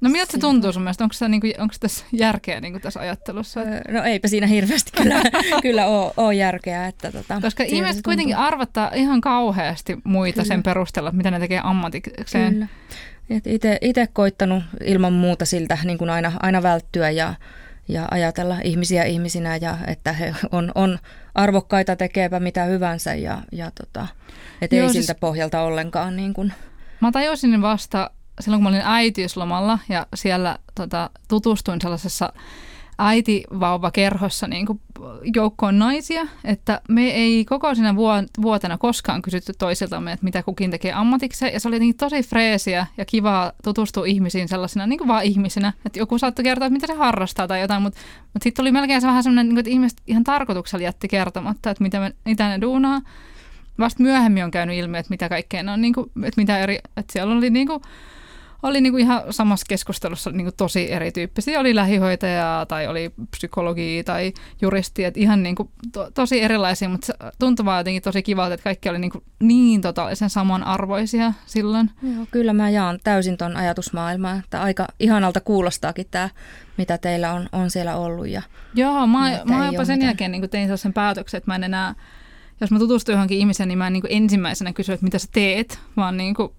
No 0.02 0.10
miltä 0.10 0.32
se 0.32 0.38
tuntuu 0.38 0.74
sun 0.74 0.82
mielestä? 0.82 1.04
Onko, 1.04 1.14
se, 1.14 1.28
niin 1.28 1.42
kuin, 1.42 1.54
onko 1.58 1.76
tässä 1.80 2.06
järkeä 2.12 2.62
niin 2.62 2.74
kuin 2.74 2.82
tässä 2.82 3.00
ajattelussa? 3.00 3.60
No 3.90 4.04
eipä 4.04 4.28
siinä 4.28 4.48
hirveästi 4.48 4.92
kyllä, 4.98 5.22
kyllä 5.62 5.86
ole, 5.86 6.14
ole 6.18 6.36
järkeä. 6.36 6.88
Että, 6.88 7.12
tota, 7.12 7.42
Koska 7.42 7.64
ihmiset 7.64 8.04
kuitenkin 8.04 8.38
arvattaa 8.38 8.92
ihan 8.96 9.22
kauheasti 9.22 9.98
muita 10.04 10.34
kyllä. 10.34 10.48
sen 10.48 10.64
perusteella, 10.64 11.12
mitä 11.12 11.32
ne 11.32 11.40
tekee 11.40 11.62
ammatikseen. 11.64 12.54
Kyllä. 12.54 12.68
Itse 13.82 14.08
koittanut 14.14 14.64
ilman 14.84 15.14
muuta 15.14 15.46
siltä 15.46 15.78
niin 15.84 15.98
kuin 15.98 16.10
aina, 16.10 16.32
aina 16.40 16.64
välttyä 16.64 17.10
ja, 17.10 17.34
ja 17.88 18.08
ajatella 18.12 18.58
ihmisiä 18.64 19.04
ihmisinä 19.04 19.56
ja 19.56 19.78
että 19.88 20.14
he 20.14 20.36
on, 20.52 20.72
on 20.76 21.00
arvokkaita 21.36 21.96
tekeepä 21.96 22.40
mitä 22.40 22.64
hyvänsä 22.64 23.14
ja, 23.14 23.42
ja 23.52 23.72
tota, 23.72 24.08
et 24.62 24.72
Joo, 24.72 24.88
ei 24.88 24.94
siis, 24.94 25.06
siltä 25.06 25.20
pohjalta 25.20 25.62
ollenkaan. 25.62 26.16
Niin 26.16 26.34
kuin. 26.34 26.54
Mä 27.02 27.12
tajusin 27.12 27.62
vasta 27.62 28.12
silloin 28.42 28.64
kun 28.64 28.72
mä 28.72 28.78
olin 28.78 28.88
äitiyslomalla 28.88 29.80
ja 29.90 30.08
siellä 30.16 30.58
tota, 30.76 31.10
tutustuin 31.28 31.82
sellaisessa 31.82 32.34
äitivauvakerhossa 33.02 34.48
niin 34.48 34.66
kuin 34.66 34.82
joukkoon 35.36 35.80
naisia, 35.80 36.28
että 36.44 36.82
me 36.90 37.10
ei 37.10 37.46
koko 37.46 37.76
siinä 37.76 37.96
vuotena 38.42 38.78
koskaan 38.78 39.22
kysytty 39.22 39.54
toisiltamme, 39.60 40.12
että 40.12 40.24
mitä 40.24 40.44
kukin 40.44 40.72
tekee 40.72 40.94
ammatikseen. 40.94 41.54
Ja 41.54 41.60
se 41.60 41.68
oli 41.68 41.76
jotenkin 41.76 41.98
tosi 41.98 42.24
freesiä 42.24 42.88
ja 42.98 43.06
kivaa 43.06 43.52
tutustua 43.64 44.06
ihmisiin 44.06 44.48
sellaisina 44.48 44.88
niin 44.88 44.98
kuin 44.98 45.08
vaan 45.08 45.24
ihmisinä. 45.24 45.74
Että 45.86 46.00
joku 46.00 46.18
saattoi 46.18 46.44
kertoa, 46.44 46.66
että 46.66 46.74
mitä 46.74 46.88
se 46.88 46.94
harrastaa 46.94 47.48
tai 47.48 47.62
jotain, 47.62 47.82
mutta, 47.82 48.00
mutta 48.34 48.44
sitten 48.44 48.64
oli 48.64 48.72
melkein 48.72 49.02
se 49.02 49.08
vähän 49.08 49.24
sellainen, 49.24 49.50
niin 49.50 49.60
että 49.60 49.72
ihmiset 49.72 50.02
ihan 50.08 50.24
tarkoituksella 50.24 50.84
jätti 50.84 51.08
kertomatta, 51.08 51.70
että 51.70 51.84
mitä, 51.84 52.00
me, 52.00 52.14
mitä 52.26 52.50
ne 52.50 52.62
duunaa. 52.62 53.02
Vasta 53.80 54.04
myöhemmin 54.04 54.44
on 54.44 54.52
käynyt 54.52 54.78
ilmi, 54.78 54.98
että 54.98 55.10
mitä 55.10 55.30
kaikkea 55.30 55.64
on, 55.74 55.82
niin 55.82 55.94
kuin, 55.94 56.12
että 56.24 56.42
mitä 56.42 56.60
eri, 56.60 56.76
että 56.76 57.14
siellä 57.14 57.36
oli 57.36 57.50
niin 57.50 57.68
kuin, 57.68 57.82
oli 58.64 58.82
niin 58.82 58.94
kuin 58.94 59.02
ihan 59.02 59.22
samassa 59.30 59.66
keskustelussa 59.70 60.32
niin 60.32 60.46
kuin 60.46 60.56
tosi 60.58 60.92
erityyppisiä. 60.92 61.60
Oli 61.60 61.76
lähihoitajaa 61.76 62.66
tai 62.66 62.88
oli 62.88 63.12
psykologia 63.32 64.04
tai 64.04 64.34
juristi, 64.62 65.04
että 65.04 65.20
ihan 65.20 65.44
niin 65.44 65.56
kuin 65.56 65.70
to, 65.92 66.12
tosi 66.14 66.42
erilaisia, 66.42 66.90
mutta 66.90 67.14
tuntui 67.40 67.66
vaan 67.66 67.80
jotenkin 67.80 68.02
tosi 68.02 68.24
kivalta, 68.24 68.54
että 68.54 68.64
kaikki 68.64 68.90
oli 68.90 69.00
niin, 69.00 69.12
kuin 69.12 69.24
niin 69.40 69.82
totaalisen 69.82 70.30
samanarvoisia 70.30 71.34
silloin. 71.46 71.90
Joo, 72.04 72.26
kyllä 72.32 72.54
mä 72.54 72.70
jaan 72.70 73.00
täysin 73.04 73.38
ton 73.38 73.58
ajatusmaailmaa, 73.58 74.36
että 74.36 74.62
aika 74.62 74.88
ihanalta 75.00 75.40
kuulostaakin 75.42 76.06
tämä, 76.12 76.30
mitä 76.78 76.98
teillä 76.98 77.34
on, 77.34 77.50
on 77.52 77.70
siellä 77.70 77.96
ollut. 77.96 78.28
Ja, 78.28 78.42
Joo, 78.76 79.08
mä, 79.08 79.40
mä 79.46 79.66
jopa 79.66 79.86
sen 79.86 79.96
mitään. 79.96 80.02
jälkeen 80.02 80.32
niin 80.32 80.50
tein 80.50 80.68
sellaisen 80.68 80.94
päätöksen, 80.94 81.38
että 81.38 81.52
mä 81.52 81.56
en 81.56 81.64
enää 81.64 81.96
jos 82.62 82.72
mä 82.72 82.80
tutustun 82.80 83.14
johonkin 83.14 83.38
ihmiseen, 83.38 83.68
niin 83.68 83.78
mä 83.78 83.88
en 83.88 83.94
niin 83.94 84.02
kuin 84.02 84.14
ensimmäisenä 84.14 84.74
kysy, 84.74 84.94
että 84.94 85.04
mitä 85.04 85.20
sä 85.20 85.28
teet, 85.32 85.80
vaan 85.98 86.18
niin 86.18 86.34
kuin 86.34 86.52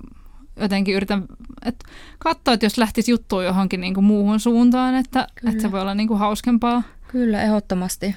jotenkin 0.61 0.95
yritän 0.95 1.25
että 1.65 1.85
katsoa, 2.19 2.55
että 2.55 2.67
jos 2.67 2.79
lähtisi 2.79 3.11
juttuun 3.11 3.45
johonkin 3.45 3.81
niin 3.81 3.95
kuin 3.95 4.05
muuhun 4.05 4.41
suuntaan, 4.41 4.95
että, 4.95 5.27
että 5.49 5.63
se 5.63 5.73
voi 5.73 5.81
olla 5.81 5.95
niin 5.95 6.09
kuin 6.09 6.19
hauskempaa. 6.19 6.83
Kyllä, 7.09 7.43
ehdottomasti. 7.43 8.17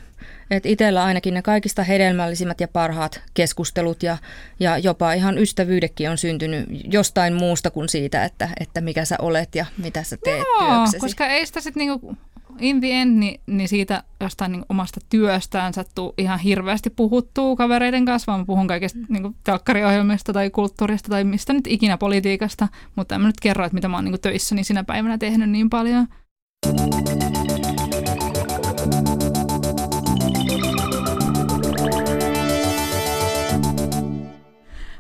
Et 0.52 0.66
itsellä 0.66 1.04
ainakin 1.04 1.34
ne 1.34 1.42
kaikista 1.42 1.84
hedelmällisimmät 1.84 2.62
ja 2.62 2.68
parhaat 2.68 3.22
keskustelut 3.34 4.04
ja, 4.04 4.18
ja 4.60 4.78
jopa 4.78 5.14
ihan 5.14 5.38
ystävyydekin 5.38 6.10
on 6.10 6.18
syntynyt 6.18 6.66
jostain 6.94 7.34
muusta 7.34 7.72
kuin 7.72 7.90
siitä, 7.90 8.26
että, 8.26 8.50
että 8.60 8.82
mikä 8.82 9.06
sä 9.06 9.16
olet 9.22 9.56
ja 9.56 9.66
mitä 9.78 10.04
sä 10.04 10.18
teet 10.24 10.44
Joo, 10.60 10.76
työksesi. 10.76 11.00
koska 11.00 11.28
ei 11.28 11.46
sitä 11.46 11.62
sitten 11.62 11.80
niinku 11.80 12.18
in 12.60 12.82
the 12.82 12.92
end, 12.92 13.20
niin, 13.20 13.42
niin 13.48 13.68
siitä 13.68 14.04
jostain 14.22 14.52
niin 14.52 14.66
omasta 14.70 15.00
työstään 15.10 15.74
sattuu 15.74 16.14
ihan 16.18 16.40
hirveästi 16.40 16.90
puhuttuu 16.90 17.56
kavereiden 17.56 18.06
kanssa, 18.06 18.32
vaan 18.32 18.40
mä 18.40 18.46
puhun 18.46 18.68
kaikista 18.68 19.00
niin 19.10 19.36
telkkariohjelmista 19.44 20.34
tai 20.34 20.50
kulttuurista 20.50 21.10
tai 21.10 21.24
mistä 21.24 21.54
nyt 21.54 21.68
ikinä 21.68 21.98
politiikasta, 21.98 22.68
mutta 22.96 23.16
en 23.16 23.22
mä 23.22 23.28
nyt 23.28 23.40
kerro, 23.42 23.66
että 23.66 23.76
mitä 23.76 23.88
mä 23.88 23.98
oon 23.98 24.06
niin 24.06 24.22
töissäni 24.22 24.64
sinä 24.64 24.84
päivänä 24.84 25.18
tehnyt 25.18 25.50
niin 25.50 25.70
paljon. 25.70 26.08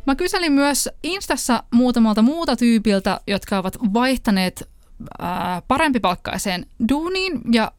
Mä 0.07 0.15
kyselin 0.15 0.53
myös 0.53 0.89
Instassa 1.03 1.63
muutamalta 1.73 2.21
muuta 2.21 2.55
tyypiltä, 2.55 3.19
jotka 3.27 3.57
ovat 3.57 3.77
vaihtaneet 3.93 4.74
ää, 5.19 5.61
parempipalkkaiseen 5.67 6.65
duuniin 6.89 7.41
ja 7.51 7.71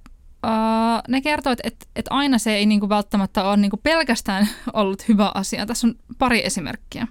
ää, 0.43 1.03
ne 1.09 1.21
kertovat, 1.21 1.59
että, 1.65 1.87
että 1.97 2.15
aina 2.15 2.39
se 2.39 2.55
ei 2.55 2.67
niinku 2.67 2.89
välttämättä 2.89 3.49
ole 3.49 3.57
niinku 3.57 3.77
pelkästään 3.83 4.49
ollut 4.73 5.09
hyvä 5.09 5.33
asia. 5.35 5.67
Tässä 5.67 5.87
on 5.87 5.95
pari 6.19 6.47
esimerkkiä. 6.47 7.07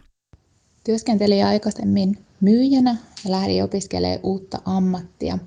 Työskentelin 0.84 1.46
aikaisemmin 1.46 2.26
myyjänä 2.42 2.96
ja 3.26 3.32
lähdin 3.32 3.64
opiskelemaan 3.64 4.20
uutta 4.24 4.62
ammattia, 4.66 5.38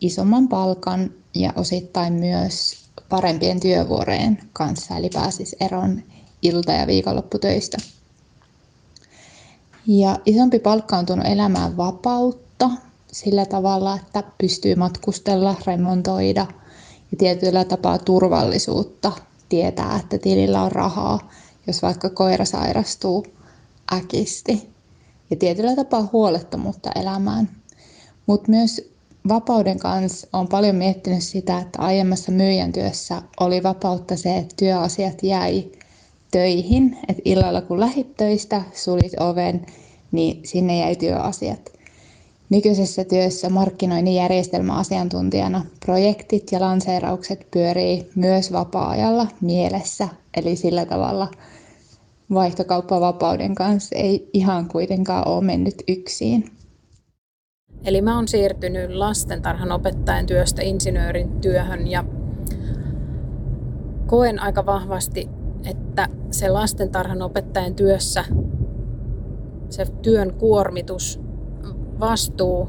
isomman 0.00 0.48
palkan 0.48 1.10
ja 1.34 1.52
osittain 1.56 2.12
myös 2.12 2.82
parempien 3.08 3.60
työvuoreen 3.60 4.38
kanssa, 4.52 4.96
eli 4.96 5.10
pääsis 5.14 5.56
eron 5.60 6.02
ilta- 6.42 6.72
ja 6.72 6.86
viikonlopputöistä. 6.86 7.78
Ja 9.86 10.18
isompi 10.26 10.58
palkka 10.58 10.98
on 10.98 11.06
tuonut 11.06 11.26
elämään 11.26 11.76
vapautta, 11.76 12.70
sillä 13.12 13.46
tavalla, 13.46 13.96
että 13.96 14.22
pystyy 14.38 14.74
matkustella, 14.74 15.54
remontoida 15.66 16.46
ja 17.10 17.16
tietyllä 17.18 17.64
tapaa 17.64 17.98
turvallisuutta 17.98 19.12
tietää, 19.48 19.96
että 19.96 20.18
tilillä 20.18 20.62
on 20.62 20.72
rahaa, 20.72 21.30
jos 21.66 21.82
vaikka 21.82 22.10
koira 22.10 22.44
sairastuu 22.44 23.26
äkisti. 23.92 24.68
Ja 25.30 25.36
tietyllä 25.36 25.76
tapaa 25.76 26.08
huolettomuutta 26.12 26.90
elämään. 26.94 27.50
Mutta 28.26 28.50
myös 28.50 28.92
vapauden 29.28 29.78
kanssa 29.78 30.26
on 30.32 30.48
paljon 30.48 30.76
miettinyt 30.76 31.22
sitä, 31.22 31.58
että 31.58 31.82
aiemmassa 31.82 32.32
myyjän 32.32 32.72
työssä 32.72 33.22
oli 33.40 33.62
vapautta 33.62 34.16
se, 34.16 34.36
että 34.36 34.54
työasiat 34.56 35.22
jäi 35.22 35.72
töihin. 36.30 36.98
Että 37.08 37.22
illalla 37.24 37.62
kun 37.62 37.80
lähit 37.80 38.16
töistä, 38.16 38.62
sulit 38.74 39.12
oven, 39.20 39.66
niin 40.12 40.40
sinne 40.44 40.78
jäi 40.78 40.96
työasiat. 40.96 41.72
Nykyisessä 42.52 43.04
työssä 43.04 43.48
markkinoinnin 43.48 44.14
järjestelmäasiantuntijana 44.14 45.64
projektit 45.84 46.52
ja 46.52 46.60
lanseeraukset 46.60 47.46
pyörii 47.50 48.10
myös 48.14 48.52
vapaa-ajalla 48.52 49.26
mielessä, 49.40 50.08
eli 50.36 50.56
sillä 50.56 50.86
tavalla 50.86 51.28
vaihtokauppavapauden 52.34 53.54
kanssa 53.54 53.96
ei 53.96 54.30
ihan 54.32 54.68
kuitenkaan 54.68 55.28
ole 55.28 55.44
mennyt 55.44 55.74
yksin. 55.88 56.44
Eli 57.84 58.02
mä 58.02 58.16
oon 58.16 58.28
siirtynyt 58.28 58.90
lastentarhan 58.90 59.72
opettajan 59.72 60.26
työstä 60.26 60.62
insinöörin 60.62 61.40
työhön 61.40 61.88
ja 61.90 62.04
koen 64.06 64.38
aika 64.38 64.66
vahvasti, 64.66 65.28
että 65.64 66.08
se 66.30 66.48
lastentarhan 66.48 67.22
opettajan 67.22 67.74
työssä 67.74 68.24
se 69.70 69.86
työn 70.02 70.34
kuormitus 70.34 71.31
vastuu 72.02 72.68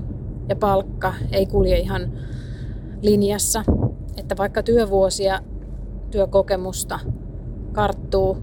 ja 0.50 0.56
palkka 0.56 1.14
ei 1.32 1.46
kulje 1.46 1.78
ihan 1.80 2.12
linjassa. 3.02 3.64
Että 4.18 4.38
vaikka 4.38 4.64
työvuosia, 4.64 5.40
työkokemusta 6.12 7.00
karttuu, 7.72 8.38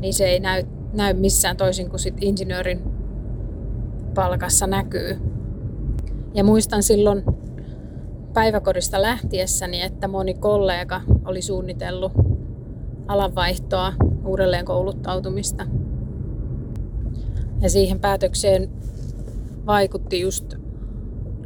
niin 0.00 0.14
se 0.14 0.24
ei 0.24 0.40
näy, 0.40 0.62
näy 0.92 1.14
missään 1.14 1.56
toisin 1.56 1.90
kuin 1.90 2.00
sit 2.00 2.14
insinöörin 2.20 2.82
palkassa 4.14 4.66
näkyy. 4.66 5.18
Ja 6.34 6.44
muistan 6.44 6.82
silloin 6.82 7.24
päiväkodista 8.32 9.02
lähtiessäni, 9.02 9.82
että 9.82 10.08
moni 10.08 10.34
kollega 10.34 11.00
oli 11.24 11.42
suunnitellut 11.42 12.12
alanvaihtoa, 13.06 13.92
uudelleen 14.24 14.64
kouluttautumista. 14.64 15.66
Ja 17.60 17.70
siihen 17.70 18.00
päätökseen 18.00 18.70
vaikutti 19.66 20.20
just 20.20 20.54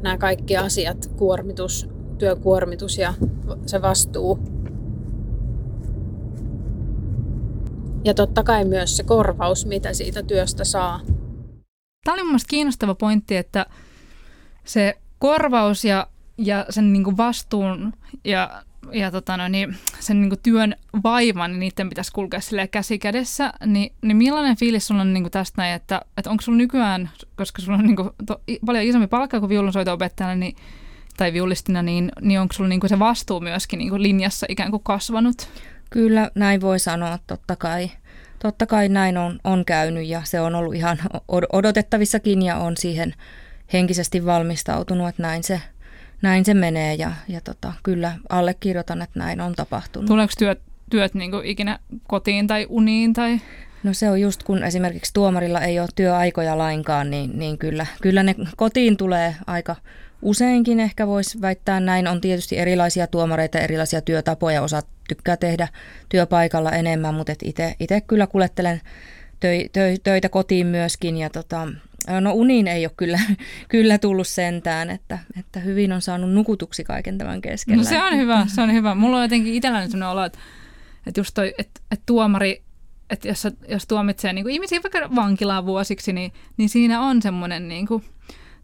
nämä 0.02 0.18
kaikki 0.18 0.57
asiat, 0.57 1.07
kuormitus, 1.16 1.88
työkuormitus 2.18 2.98
ja 2.98 3.14
se 3.66 3.83
vastuu. 3.83 4.38
Ja 8.04 8.14
totta 8.14 8.42
kai 8.42 8.64
myös 8.64 8.96
se 8.96 9.02
korvaus, 9.02 9.66
mitä 9.66 9.94
siitä 9.94 10.22
työstä 10.22 10.64
saa. 10.64 11.00
Tämä 12.04 12.14
oli 12.14 12.24
mun 12.24 12.38
kiinnostava 12.48 12.94
pointti, 12.94 13.37
että 13.37 13.66
se 14.64 14.94
korvaus 15.18 15.85
ja, 15.85 16.07
ja 16.38 16.66
sen 16.70 16.92
niin 16.92 17.16
vastuun 17.16 17.92
ja 18.24 18.62
ja 18.92 19.11
tota 19.11 19.37
no, 19.37 19.48
niin 19.48 19.77
sen 20.01 20.20
niin 20.20 20.40
työn 20.42 20.77
vaivan, 21.05 21.51
niin 21.51 21.61
niiden 21.61 21.88
pitäisi 21.88 22.12
kulkea 22.12 22.40
sille 22.40 22.68
käsi 22.68 22.98
kädessä, 22.98 23.53
niin, 23.66 23.92
niin 24.03 24.16
millainen 24.16 24.57
fiilis 24.57 24.87
sulla 24.87 25.01
on 25.01 25.14
niin 25.14 25.31
tästä 25.31 25.62
näin, 25.62 25.74
että, 25.74 26.01
että 26.16 26.31
onko 26.31 26.42
sulla 26.42 26.59
nykyään, 26.59 27.11
koska 27.37 27.62
sulla 27.62 27.79
on 27.79 27.85
niin 27.85 27.96
kuin, 27.96 28.11
to, 28.27 28.40
paljon 28.66 28.85
isompi 28.85 29.07
palkka 29.07 29.40
kuin 29.40 29.51
viulunsoito-opettajana, 29.51 30.35
niin, 30.35 30.57
tai 31.16 31.33
viulistina, 31.33 31.83
niin, 31.83 32.12
niin 32.20 32.40
onko 32.40 32.53
sulla 32.53 32.68
niin 32.68 32.81
se 32.87 32.98
vastuu 32.98 33.40
myöskin 33.40 33.79
niin 33.79 34.03
linjassa 34.03 34.46
ikään 34.48 34.70
kuin 34.70 34.83
kasvanut? 34.83 35.48
Kyllä, 35.90 36.31
näin 36.35 36.61
voi 36.61 36.79
sanoa, 36.79 37.18
totta 37.27 37.57
kai. 37.57 37.90
Totta 38.38 38.66
kai 38.66 38.88
näin 38.88 39.18
on, 39.18 39.38
on 39.44 39.64
käynyt 39.64 40.07
ja 40.07 40.22
se 40.24 40.40
on 40.40 40.55
ollut 40.55 40.74
ihan 40.74 40.98
odotettavissakin 41.53 42.42
ja 42.42 42.57
on 42.57 42.77
siihen 42.77 43.14
henkisesti 43.72 44.27
valmistautunut, 44.27 45.09
että 45.09 45.22
näin 45.22 45.44
se, 45.44 45.61
näin 46.22 46.44
se 46.44 46.54
menee 46.54 46.94
ja, 46.94 47.12
ja 47.28 47.40
tota, 47.40 47.72
kyllä 47.83 48.12
allekirjoitan, 48.28 49.02
että 49.02 49.18
näin 49.18 49.40
on 49.40 49.54
tapahtunut. 49.54 50.07
Tuleeko 50.07 50.33
työt, 50.38 50.61
työt 50.90 51.14
niin 51.14 51.31
ikinä 51.44 51.78
kotiin 52.07 52.46
tai 52.46 52.66
uniin? 52.68 53.12
Tai? 53.12 53.40
No 53.83 53.92
se 53.92 54.11
on 54.11 54.20
just 54.20 54.42
kun 54.42 54.64
esimerkiksi 54.64 55.14
tuomarilla 55.14 55.61
ei 55.61 55.81
ole 55.81 55.88
työaikoja 55.94 56.59
lainkaan, 56.59 57.11
niin, 57.11 57.38
niin 57.38 57.59
kyllä, 57.59 57.87
kyllä 58.02 58.22
ne 58.22 58.35
kotiin 58.57 58.96
tulee 58.96 59.35
aika 59.46 59.76
useinkin 60.22 60.81
ehkä 60.81 61.07
voisi 61.07 61.40
väittää 61.40 61.81
näin. 61.81 62.09
On 62.09 62.20
tietysti 62.20 62.59
erilaisia 62.59 63.07
tuomareita, 63.07 63.59
erilaisia 63.59 64.00
työtapoja, 64.00 64.62
osa 64.62 64.83
tykkää 65.09 65.37
tehdä 65.37 65.68
työpaikalla 66.09 66.72
enemmän, 66.72 67.14
mutta 67.14 67.33
itse 67.78 68.00
kyllä 68.00 68.26
kuljettelen 68.26 68.81
töitä 70.02 70.28
kotiin 70.28 70.66
myöskin 70.66 71.16
ja 71.16 71.31
tota, 71.31 71.68
No 72.20 72.32
uniin 72.32 72.68
ei 72.68 72.86
ole 72.86 72.92
kyllä, 72.96 73.20
kyllä 73.68 73.98
tullut 73.98 74.28
sentään, 74.28 74.90
että, 74.90 75.18
että 75.38 75.60
hyvin 75.60 75.92
on 75.92 76.02
saanut 76.02 76.32
nukutuksi 76.32 76.84
kaiken 76.84 77.18
tämän 77.18 77.40
keskellä. 77.40 77.82
No 77.82 77.88
se 77.88 78.02
on 78.02 78.16
hyvä, 78.16 78.46
se 78.54 78.60
on 78.62 78.72
hyvä. 78.72 78.94
Mulla 78.94 79.16
on 79.16 79.22
jotenkin 79.22 79.54
itselläni 79.54 79.90
sellainen 79.90 80.08
olo, 80.08 80.24
että, 80.24 80.38
että 81.06 81.20
just 81.20 81.34
toi, 81.34 81.54
että, 81.58 81.80
että 81.90 82.02
tuomari, 82.06 82.62
että 83.10 83.28
jos, 83.28 83.48
jos 83.68 83.86
tuomitsee 83.86 84.32
niin 84.32 84.44
kuin 84.44 84.54
ihmisiä 84.54 84.80
vaikka 84.82 85.14
vankilaan 85.16 85.66
vuosiksi, 85.66 86.12
niin, 86.12 86.32
niin 86.56 86.68
siinä 86.68 87.00
on 87.00 87.22
semmoinen 87.22 87.68
niin 87.68 87.86
kuin, 87.86 88.04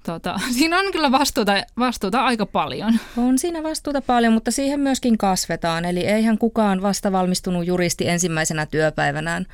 tota, 0.07 0.41
siinä 0.59 0.79
on 0.79 0.93
kyllä 0.93 1.13
vastuuta, 1.13 1.53
vastuuta 1.79 2.25
aika 2.25 2.47
paljon. 2.47 2.99
On 3.17 3.39
siinä 3.39 3.63
vastuuta 3.63 4.03
paljon, 4.03 4.33
mutta 4.33 4.51
siihen 4.51 4.81
myöskin 4.81 5.19
kasvetaan. 5.19 5.85
Eli 5.85 6.01
eihän 6.01 6.39
kukaan 6.39 6.83
vasta 6.83 7.13
valmistunut 7.13 7.67
juristi 7.67 8.09
ensimmäisenä 8.09 8.67
työpäivänään 8.67 9.47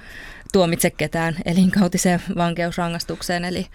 tuomitse 0.52 0.90
ketään 0.90 1.36
elinkautiseen 1.44 2.22
vankeusrangaistukseen. 2.36 3.44
Eli, 3.44 3.66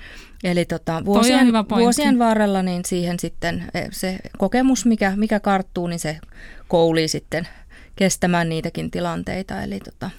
eli 0.44 0.66
tota, 0.66 1.06
vuosien, 1.06 1.48
vuosien 1.70 2.20
varrella 2.20 2.62
niin 2.62 2.86
siihen 2.86 3.20
sitten 3.20 3.64
e, 3.74 3.88
se 3.92 4.20
kokemus, 4.38 4.86
mikä, 4.86 5.14
mikä 5.16 5.40
karttuu, 5.40 5.88
niin 5.88 6.00
se 6.00 6.20
koulii 6.68 7.08
sitten 7.08 7.48
kestämään 7.96 8.50
niitäkin 8.50 8.92
tilanteita. 8.92 9.62
Eli 9.62 9.80
tota. 9.80 10.10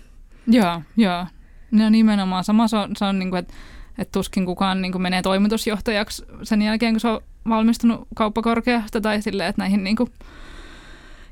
Joo, 0.47 0.83
joo. 0.97 1.27
No 1.71 1.91
nimenomaan. 1.91 2.45
Sama 2.45 2.69
se 2.69 2.77
on, 2.77 2.97
se 2.97 3.05
on 3.05 3.19
niin 3.19 3.31
kuin, 3.31 3.39
että 3.39 3.55
että 3.99 4.13
tuskin 4.13 4.47
kukaan 4.47 4.83
niin 4.83 5.03
menee 5.03 5.23
toimitusjohtajaksi 5.23 6.25
sen 6.43 6.63
jälkeen, 6.63 6.95
kun 6.95 7.01
se 7.01 7.09
on 7.09 7.21
valmistunut 7.49 8.09
kauppakorkeasta 8.15 9.01
tai 9.01 9.23
silleen, 9.23 9.49
että 9.49 9.63
näihin 9.63 9.85
niin 9.85 9.97
kuin 9.97 10.11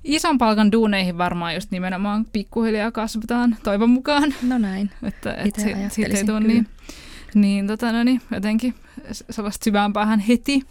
ison 0.05 0.39
palkan 0.39 0.73
duuneihin 0.73 1.19
varmaan 1.19 1.55
just 1.55 1.71
nimenomaan 1.71 2.25
pikkuhiljaa 2.33 2.91
kasvataan, 2.91 3.57
toivon 3.63 3.91
mukaan. 3.91 4.35
No 4.43 4.59
näin. 4.59 4.91
Että 5.03 5.35
et 5.35 5.55
si, 5.55 5.75
siitä 5.89 6.19
ei 6.19 6.25
tule 6.25 6.41
niin, 6.41 6.67
niin, 7.35 7.67
tota, 7.67 7.93
no 7.93 8.05
niin, 8.05 8.21
jotenkin 8.31 8.75
sellaista 9.31 9.65
syvään 9.65 9.93
päähän 9.93 10.21
heti. 10.21 10.63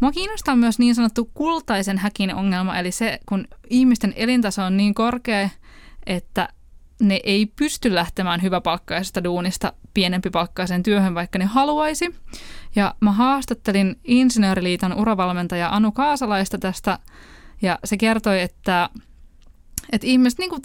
Mua 0.00 0.12
kiinnostaa 0.12 0.56
myös 0.56 0.78
niin 0.78 0.94
sanottu 0.94 1.30
kultaisen 1.34 1.98
häkin 1.98 2.34
ongelma, 2.34 2.78
eli 2.78 2.92
se, 2.92 3.18
kun 3.26 3.48
ihmisten 3.70 4.12
elintaso 4.16 4.62
on 4.62 4.76
niin 4.76 4.94
korkea, 4.94 5.50
että 6.06 6.48
ne 7.00 7.20
ei 7.24 7.46
pysty 7.46 7.94
lähtemään 7.94 8.42
hyväpalkkaisesta 8.42 9.24
duunista 9.24 9.72
pienempi 9.94 10.30
palkkaisen 10.30 10.82
työhön, 10.82 11.14
vaikka 11.14 11.38
ne 11.38 11.44
haluaisi. 11.44 12.14
Ja 12.76 12.94
mä 13.00 13.12
haastattelin 13.12 13.96
Insinööriliiton 14.04 14.94
uravalmentaja 14.94 15.68
Anu 15.68 15.92
Kaasalaista 15.92 16.58
tästä, 16.58 16.98
ja 17.62 17.78
se 17.84 17.96
kertoi, 17.96 18.40
että, 18.40 18.90
että 19.92 20.06
ihmiset 20.06 20.38
niin 20.38 20.50
kuin 20.50 20.62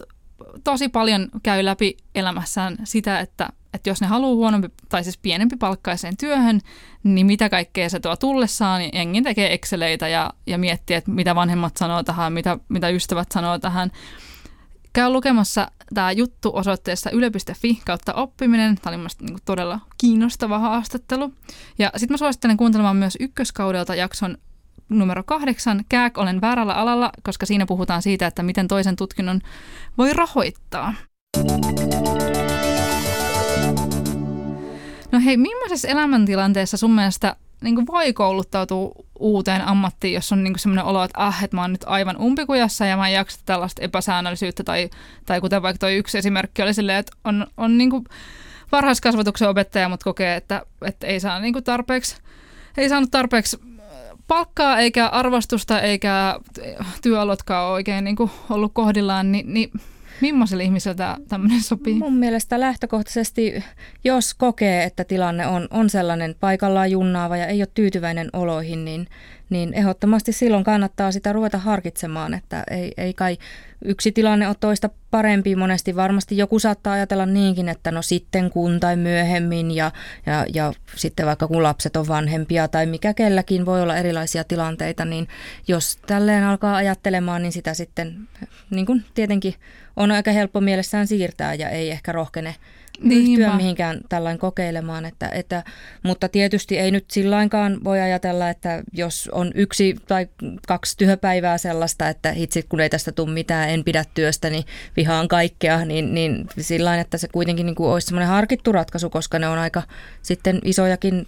tosi 0.63 0.89
paljon 0.89 1.29
käy 1.43 1.65
läpi 1.65 1.97
elämässään 2.15 2.77
sitä, 2.83 3.19
että, 3.19 3.49
että 3.73 3.89
jos 3.89 4.01
ne 4.01 4.07
haluaa 4.07 4.35
huonompi 4.35 4.69
tai 4.89 5.03
siis 5.03 5.17
pienempi 5.17 5.55
palkkaiseen 5.55 6.17
työhön, 6.17 6.59
niin 7.03 7.25
mitä 7.25 7.49
kaikkea 7.49 7.89
se 7.89 7.99
tuo 7.99 8.15
tullessaan. 8.15 8.79
Niin 8.79 8.91
jengi 8.93 9.21
tekee 9.21 9.53
Exceleitä 9.53 10.07
ja, 10.07 10.33
ja 10.47 10.57
miettii, 10.57 10.95
että 10.95 11.11
mitä 11.11 11.35
vanhemmat 11.35 11.77
sanoo 11.77 12.03
tähän, 12.03 12.33
mitä, 12.33 12.57
mitä 12.69 12.89
ystävät 12.89 13.31
sanoo 13.31 13.59
tähän. 13.59 13.91
Käy 14.93 15.09
lukemassa 15.09 15.71
tämä 15.93 16.11
juttu 16.11 16.51
osoitteessa 16.53 17.09
yle.fi 17.09 17.81
kautta 17.85 18.13
oppiminen. 18.13 18.75
Tämä 18.75 18.91
oli 18.91 18.97
mielestäni 18.97 19.31
niin 19.31 19.39
todella 19.45 19.79
kiinnostava 19.97 20.59
haastattelu. 20.59 21.33
Ja 21.79 21.91
sitten 21.97 22.13
mä 22.13 22.17
suosittelen 22.17 22.57
kuuntelemaan 22.57 22.95
myös 22.95 23.17
ykköskaudelta 23.19 23.95
jakson 23.95 24.37
numero 24.89 25.23
kahdeksan, 25.23 25.85
Kääk 25.89 26.17
olen 26.17 26.41
väärällä 26.41 26.73
alalla, 26.73 27.11
koska 27.23 27.45
siinä 27.45 27.65
puhutaan 27.65 28.01
siitä, 28.01 28.27
että 28.27 28.43
miten 28.43 28.67
toisen 28.67 28.95
tutkinnon 28.95 29.41
voi 29.97 30.13
rahoittaa. 30.13 30.93
No 35.11 35.19
hei, 35.25 35.37
millaisessa 35.37 35.87
elämäntilanteessa 35.87 36.77
sun 36.77 36.91
mielestä 36.91 37.35
niin 37.61 37.87
voi 37.87 38.13
kouluttautua 38.13 38.91
uuteen 39.19 39.67
ammattiin, 39.67 40.13
jos 40.13 40.31
on 40.31 40.43
niin 40.43 40.59
sellainen 40.59 40.85
olo, 40.85 41.03
että 41.03 41.25
ah, 41.25 41.43
että 41.43 41.57
mä 41.57 41.61
oon 41.61 41.71
nyt 41.71 41.83
aivan 41.85 42.17
umpikujassa 42.17 42.85
ja 42.85 42.97
mä 42.97 43.07
en 43.07 43.13
jaksa 43.13 43.39
tällaista 43.45 43.81
epäsäännöllisyyttä. 43.81 44.63
Tai, 44.63 44.89
tai 45.25 45.41
kuten 45.41 45.61
vaikka 45.61 45.77
toi 45.77 45.95
yksi 45.95 46.17
esimerkki 46.17 46.61
oli 46.61 46.73
silleen, 46.73 46.97
että 46.97 47.17
on, 47.23 47.47
on 47.57 47.77
niin 47.77 47.91
varhaiskasvatuksen 48.71 49.49
opettaja, 49.49 49.89
mutta 49.89 50.03
kokee, 50.03 50.35
että, 50.35 50.61
että 50.85 51.07
ei 51.07 51.19
saa 51.19 51.39
niin 51.39 51.63
tarpeeksi, 51.63 52.17
ei 52.77 52.89
saanut 52.89 53.11
tarpeeksi 53.11 53.57
palkkaa 54.27 54.79
eikä 54.79 55.07
arvostusta 55.07 55.81
eikä 55.81 56.39
työolotkaan 57.01 57.71
oikein 57.71 58.03
niin 58.03 58.15
ollut 58.49 58.71
kohdillaan, 58.73 59.31
niin, 59.31 59.53
niin 59.53 59.71
Millaiselle 60.21 60.63
ihmiselle 60.63 61.17
tämmöinen 61.27 61.61
sopii? 61.61 61.93
Mun 61.93 62.17
mielestä 62.17 62.59
lähtökohtaisesti, 62.59 63.63
jos 64.03 64.33
kokee, 64.33 64.83
että 64.83 65.03
tilanne 65.03 65.47
on, 65.47 65.67
on 65.71 65.89
sellainen 65.89 66.35
paikallaan 66.39 66.91
junnaava 66.91 67.37
ja 67.37 67.47
ei 67.47 67.61
ole 67.61 67.67
tyytyväinen 67.73 68.29
oloihin, 68.33 68.85
niin, 68.85 69.07
niin 69.49 69.73
ehdottomasti 69.73 70.31
silloin 70.31 70.63
kannattaa 70.63 71.11
sitä 71.11 71.33
ruveta 71.33 71.57
harkitsemaan, 71.57 72.33
että 72.33 72.63
ei, 72.71 72.91
ei 72.97 73.13
kai 73.13 73.37
yksi 73.85 74.11
tilanne 74.11 74.47
ole 74.47 74.55
toista 74.59 74.89
parempi. 75.11 75.55
Monesti 75.55 75.95
varmasti 75.95 76.37
joku 76.37 76.59
saattaa 76.59 76.93
ajatella 76.93 77.25
niinkin, 77.25 77.69
että 77.69 77.91
no 77.91 78.01
sitten 78.01 78.49
kun 78.49 78.79
tai 78.79 78.97
myöhemmin 78.97 79.71
ja, 79.71 79.91
ja, 80.25 80.45
ja 80.53 80.73
sitten 80.95 81.25
vaikka 81.25 81.47
kun 81.47 81.63
lapset 81.63 81.95
on 81.95 82.07
vanhempia 82.07 82.67
tai 82.67 82.85
mikä 82.85 83.13
kelläkin 83.13 83.65
voi 83.65 83.81
olla 83.81 83.97
erilaisia 83.97 84.43
tilanteita, 84.43 85.05
niin 85.05 85.27
jos 85.67 85.97
tälleen 86.07 86.43
alkaa 86.43 86.75
ajattelemaan, 86.75 87.41
niin 87.41 87.51
sitä 87.51 87.73
sitten 87.73 88.27
niin 88.69 88.85
kuin 88.85 89.05
tietenkin 89.13 89.53
on 89.95 90.11
aika 90.11 90.31
helppo 90.31 90.61
mielessään 90.61 91.07
siirtää 91.07 91.53
ja 91.53 91.69
ei 91.69 91.91
ehkä 91.91 92.11
rohkene 92.11 92.55
ryhtyä 93.09 93.55
mihinkään 93.55 94.01
tällainen 94.09 94.39
kokeilemaan. 94.39 95.05
Että, 95.05 95.29
että, 95.29 95.63
mutta 96.03 96.29
tietysti 96.29 96.77
ei 96.77 96.91
nyt 96.91 97.05
silloinkaan 97.11 97.83
voi 97.83 98.01
ajatella, 98.01 98.49
että 98.49 98.83
jos 98.93 99.29
on 99.33 99.51
yksi 99.55 99.95
tai 100.07 100.27
kaksi 100.67 100.97
työpäivää 100.97 101.57
sellaista, 101.57 102.09
että 102.09 102.33
itse 102.35 102.61
kun 102.61 102.79
ei 102.79 102.89
tästä 102.89 103.11
tule 103.11 103.31
mitään, 103.31 103.69
en 103.69 103.83
pidä 103.83 104.05
työstä, 104.13 104.49
niin 104.49 104.63
vihaan 104.97 105.27
kaikkea, 105.27 105.85
niin, 105.85 106.13
niin 106.13 106.47
sillä 106.59 106.99
että 106.99 107.17
se 107.17 107.27
kuitenkin 107.27 107.65
niin 107.65 107.75
kuin 107.75 107.89
olisi 107.89 108.07
semmoinen 108.07 108.29
harkittu 108.29 108.71
ratkaisu, 108.71 109.09
koska 109.09 109.39
ne 109.39 109.47
on 109.47 109.57
aika 109.57 109.83
sitten 110.21 110.59
isojakin, 110.63 111.25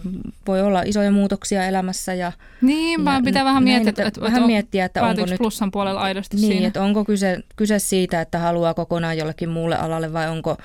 voi 0.48 0.62
olla 0.62 0.82
isoja 0.82 1.12
muutoksia 1.12 1.68
elämässä. 1.68 2.14
Ja, 2.14 2.32
niin, 2.62 3.06
vaan 3.06 3.24
pitää 3.24 3.46
vähän 3.46 3.64
miettiä, 3.64 3.90
että, 3.90 4.08
että, 4.08 4.22
vähän 4.22 4.46
miettiä, 4.46 4.86
että 4.86 5.04
onko 5.04 5.26
nyt... 5.26 5.38
plussan 5.38 5.72
puolella 5.72 6.02
aidosti 6.02 6.38
niin, 6.38 6.52
siinä. 6.52 6.68
että 6.68 6.84
onko 6.84 7.06
kyse, 7.06 7.40
kyse 7.56 7.80
siitä, 7.80 8.22
että 8.22 8.40
haluaa 8.40 8.74
kokonaan 8.74 9.18
jollekin 9.18 9.50
muulle 9.50 9.76
alalle 9.76 10.14
vai 10.14 10.30
onko 10.30 10.58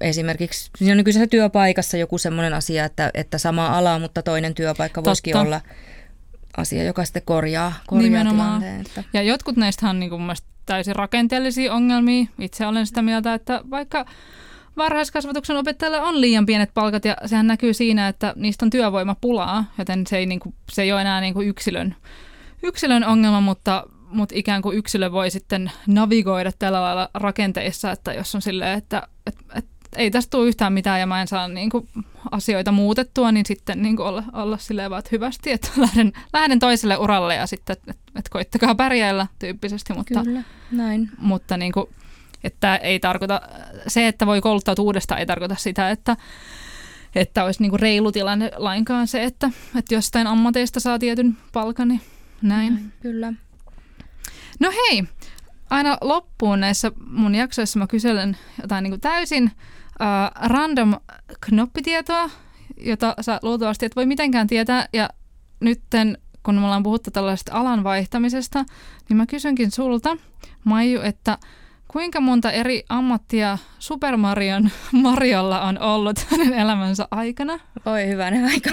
esimerkiksi 0.00 0.47
siinä 0.52 0.92
on 0.92 0.96
nykyisessä 0.96 1.26
työpaikassa 1.26 1.96
joku 1.96 2.18
semmoinen 2.18 2.54
asia, 2.54 2.84
että, 2.84 3.10
että 3.14 3.38
sama 3.38 3.78
ala, 3.78 3.98
mutta 3.98 4.22
toinen 4.22 4.54
työpaikka 4.54 5.04
voisikin 5.04 5.32
Totta. 5.32 5.46
olla 5.46 5.60
asia, 6.56 6.84
joka 6.84 7.04
sitten 7.04 7.22
korjaa, 7.24 7.72
korjaa 7.86 8.24
tilanteen. 8.24 8.80
Että. 8.80 9.04
Ja 9.12 9.22
jotkut 9.22 9.56
näistä 9.56 9.90
on 9.90 10.00
niin 10.00 10.10
kuin 10.10 10.22
täysin 10.66 10.96
rakenteellisia 10.96 11.74
ongelmia. 11.74 12.26
Itse 12.38 12.66
olen 12.66 12.86
sitä 12.86 13.02
mieltä, 13.02 13.34
että 13.34 13.60
vaikka 13.70 14.04
varhaiskasvatuksen 14.76 15.56
opettajille 15.56 16.00
on 16.00 16.20
liian 16.20 16.46
pienet 16.46 16.70
palkat 16.74 17.04
ja 17.04 17.16
sehän 17.26 17.46
näkyy 17.46 17.74
siinä, 17.74 18.08
että 18.08 18.32
niistä 18.36 18.64
on 18.64 18.70
työvoimapulaa, 18.70 19.64
joten 19.78 20.06
se 20.06 20.18
ei, 20.18 20.26
niin 20.26 20.40
kuin, 20.40 20.54
se 20.70 20.82
ei 20.82 20.92
ole 20.92 21.00
enää 21.00 21.20
niin 21.20 21.34
kuin 21.34 21.48
yksilön, 21.48 21.96
yksilön 22.62 23.04
ongelma, 23.04 23.40
mutta, 23.40 23.86
mutta 24.10 24.34
ikään 24.38 24.62
kuin 24.62 24.76
yksilö 24.76 25.12
voi 25.12 25.30
sitten 25.30 25.70
navigoida 25.86 26.52
tällä 26.58 26.82
lailla 26.82 27.10
rakenteissa, 27.14 27.92
että 27.92 28.12
jos 28.12 28.34
on 28.34 28.42
silleen, 28.42 28.78
että, 28.78 29.08
että, 29.26 29.44
että 29.54 29.70
ei 29.96 30.10
tästä 30.10 30.30
tule 30.30 30.48
yhtään 30.48 30.72
mitään 30.72 31.00
ja 31.00 31.06
mä 31.06 31.20
en 31.20 31.28
saa 31.28 31.48
niin 31.48 31.70
kuin, 31.70 31.88
asioita 32.30 32.72
muutettua, 32.72 33.32
niin 33.32 33.46
sitten 33.46 33.82
niin 33.82 33.96
kuin 33.96 34.06
olla, 34.06 34.24
olla 34.32 34.58
silleen 34.58 34.90
vaan, 34.90 34.98
että 34.98 35.08
hyvästi, 35.12 35.52
että 35.52 35.68
lähden, 35.76 36.12
lähden 36.32 36.58
toiselle 36.58 36.96
uralle 36.96 37.34
ja 37.34 37.46
sitten, 37.46 37.72
että, 37.72 37.90
että 37.90 38.30
koittakaa 38.30 38.74
pärjäillä 38.74 39.26
tyyppisesti. 39.38 39.92
Mutta, 39.92 40.24
Kyllä, 40.24 40.42
näin. 40.70 41.10
Mutta 41.18 41.56
niin 41.56 41.72
kuin, 41.72 41.86
että 42.44 42.76
ei 42.76 43.00
tarkoita, 43.00 43.40
se, 43.86 44.08
että 44.08 44.26
voi 44.26 44.40
kouluttautua 44.40 44.84
uudestaan, 44.84 45.20
ei 45.20 45.26
tarkoita 45.26 45.54
sitä, 45.54 45.90
että, 45.90 46.16
että 47.14 47.44
olisi 47.44 47.62
niin 47.62 47.70
kuin 47.70 47.80
reilu 47.80 48.12
tilanne 48.12 48.50
lainkaan 48.56 49.06
se, 49.06 49.24
että, 49.24 49.50
että 49.78 49.94
jostain 49.94 50.26
ammateista 50.26 50.80
saa 50.80 50.98
tietyn 50.98 51.36
palkan, 51.52 51.88
niin 51.88 52.00
näin. 52.42 52.74
näin 52.74 52.92
kyllä. 53.00 53.32
No 54.60 54.70
hei, 54.70 55.04
aina 55.70 55.98
loppuun 56.00 56.60
näissä 56.60 56.92
mun 57.06 57.34
jaksoissa 57.34 57.78
mä 57.78 57.86
kyselen 57.86 58.36
jotain 58.62 58.82
niin 58.82 58.90
kuin 58.90 59.00
täysin 59.00 59.52
uh, 60.00 60.48
random 60.48 60.94
knoppitietoa, 61.40 62.30
jota 62.80 63.14
sä 63.20 63.38
luultavasti 63.42 63.86
et 63.86 63.96
voi 63.96 64.06
mitenkään 64.06 64.46
tietää. 64.46 64.88
Ja 64.92 65.08
nytten, 65.60 66.18
kun 66.42 66.54
me 66.54 66.64
ollaan 66.64 66.82
puhuttu 66.82 67.10
tällaisesta 67.10 67.52
alan 67.52 67.84
vaihtamisesta, 67.84 68.64
niin 69.08 69.16
mä 69.16 69.26
kysynkin 69.26 69.70
sulta, 69.70 70.16
Maiju, 70.64 71.00
että 71.00 71.38
kuinka 71.88 72.20
monta 72.20 72.52
eri 72.52 72.82
ammattia 72.88 73.58
Super 73.78 74.16
Marion 74.16 74.70
Mariolla 74.92 75.60
on 75.62 75.78
ollut 75.78 76.18
hänen 76.18 76.54
elämänsä 76.54 77.08
aikana? 77.10 77.58
Oi 77.86 78.06
hyvänen 78.06 78.44
aika. 78.44 78.70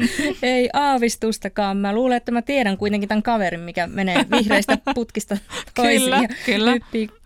Ei 0.42 0.70
aavistustakaan. 0.72 1.76
Mä 1.76 1.94
luulen, 1.94 2.16
että 2.16 2.32
mä 2.32 2.42
tiedän 2.42 2.76
kuitenkin 2.76 3.08
tämän 3.08 3.22
kaverin, 3.22 3.60
mikä 3.60 3.86
menee 3.86 4.26
vihreistä 4.30 4.78
putkista 4.94 5.36
toisiin 5.74 6.02
kyllä, 6.02 6.22
ja 6.22 6.28
kyllä. 6.46 6.72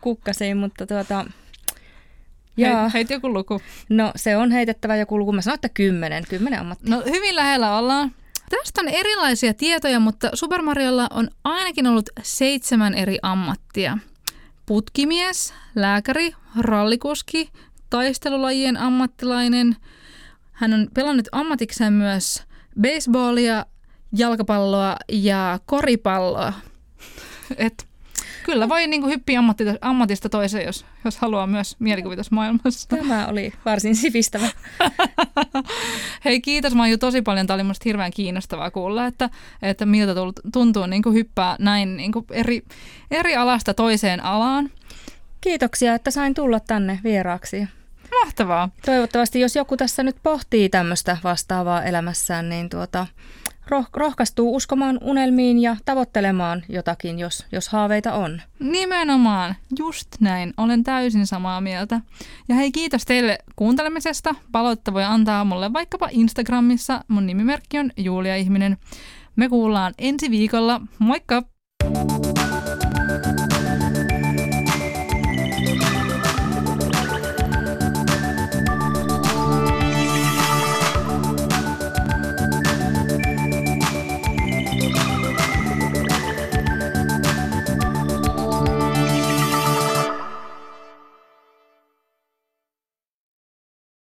kukkasiin, 0.01 0.57
mutta 0.57 0.87
tuota, 0.87 1.27
Jaa. 2.61 2.89
Heit 2.89 3.11
joku 3.11 3.33
luku. 3.33 3.61
No 3.89 4.13
se 4.17 4.37
on 4.37 4.51
heitettävä 4.51 4.97
joku 4.97 5.19
luku. 5.19 5.33
Mä 5.33 5.43
sanoin, 5.43 5.55
että 5.55 5.69
kymmenen. 5.69 6.25
Kymmenen 6.29 6.61
ammattia. 6.61 6.97
No 6.97 7.03
hyvin 7.07 7.37
lähellä 7.37 7.79
ollaan. 7.79 8.13
Tästä 8.51 8.81
on 8.81 8.89
erilaisia 8.89 9.55
tietoja, 9.55 10.01
mutta 10.01 10.31
Super 10.35 10.63
Mariolla 10.63 11.07
on 11.11 11.31
ainakin 11.45 11.87
ollut 11.87 12.11
seitsemän 12.23 12.95
eri 12.95 13.19
ammattia. 13.23 13.99
Putkimies, 14.67 15.55
lääkäri, 15.75 16.33
rallikuski, 16.61 17.51
taistelulajien 17.91 18.77
ammattilainen. 18.77 19.77
Hän 20.53 20.73
on 20.75 20.89
pelannut 20.95 21.29
ammatikseen 21.33 21.93
myös 21.93 22.43
baseballia 22.81 23.67
jalkapalloa 24.17 24.97
ja 25.13 25.59
koripalloa. 25.67 26.53
Et 27.57 27.90
kyllä 28.43 28.69
voi 28.69 28.87
niin 28.87 29.01
kuin 29.01 29.13
hyppiä 29.13 29.39
ammatista, 29.39 29.75
ammatista 29.81 30.29
toiseen, 30.29 30.67
jos, 30.67 30.87
jos 31.05 31.19
haluaa 31.19 31.47
myös 31.47 31.77
mielikuvitusmaailmassa. 31.79 32.89
Tämä 32.89 33.27
oli 33.27 33.53
varsin 33.65 33.97
sivistävä. 33.97 34.49
Hei 36.25 36.41
kiitos 36.41 36.75
Maiju 36.75 36.99
tosi 36.99 37.23
paljon. 37.23 37.47
Tämä 37.47 37.55
oli 37.55 37.63
minusta 37.63 37.83
hirveän 37.85 38.11
kiinnostavaa 38.11 38.71
kuulla, 38.71 39.07
että, 39.07 39.31
että 39.63 39.87
miltä 39.87 40.15
tuntuu 40.53 40.87
niin 40.87 41.03
kuin 41.03 41.15
hyppää 41.15 41.57
näin 41.59 41.97
niin 41.97 42.13
kuin 42.13 42.27
eri, 42.31 42.63
eri 43.11 43.37
alasta 43.37 43.75
toiseen 43.75 44.25
alaan. 44.25 44.71
Kiitoksia, 45.41 45.95
että 45.95 46.11
sain 46.11 46.35
tulla 46.35 46.61
tänne 46.61 47.01
vieraaksi. 47.05 47.69
Mahtavaa. 48.25 48.69
Toivottavasti, 48.87 49.41
jos 49.41 49.57
joku 49.57 49.77
tässä 49.77 50.03
nyt 50.03 50.17
pohtii 50.23 50.69
tämmöistä 50.69 51.17
vastaavaa 51.25 51.85
elämässään, 51.85 52.49
niin 52.49 52.69
tuota, 52.69 53.07
roh- 53.71 53.89
rohkaistuu 53.97 54.57
uskomaan 54.57 54.99
unelmiin 55.03 55.59
ja 55.63 55.77
tavoittelemaan 55.85 56.63
jotakin, 56.69 57.19
jos, 57.19 57.47
jos 57.53 57.69
haaveita 57.69 58.13
on. 58.13 58.43
Nimenomaan, 58.61 59.55
just 59.79 60.09
näin. 60.21 60.55
Olen 60.57 60.85
täysin 60.85 61.27
samaa 61.27 61.61
mieltä. 61.61 62.01
Ja 62.49 62.55
hei, 62.55 62.73
kiitos 62.73 63.05
teille 63.05 63.39
kuuntelemisesta. 63.57 64.35
Palautetta 64.53 64.93
voi 64.93 65.05
antaa 65.05 65.45
mulle 65.45 65.73
vaikkapa 65.73 66.09
Instagramissa. 66.11 67.05
Mun 67.09 67.27
nimimerkki 67.27 67.79
on 67.79 67.91
Julia 67.97 68.37
Ihminen. 68.37 68.77
Me 69.37 69.49
kuullaan 69.49 69.95
ensi 69.99 70.31
viikolla. 70.31 70.81
Moikka! 70.99 71.43
thank 71.83 72.27
you 72.27 72.40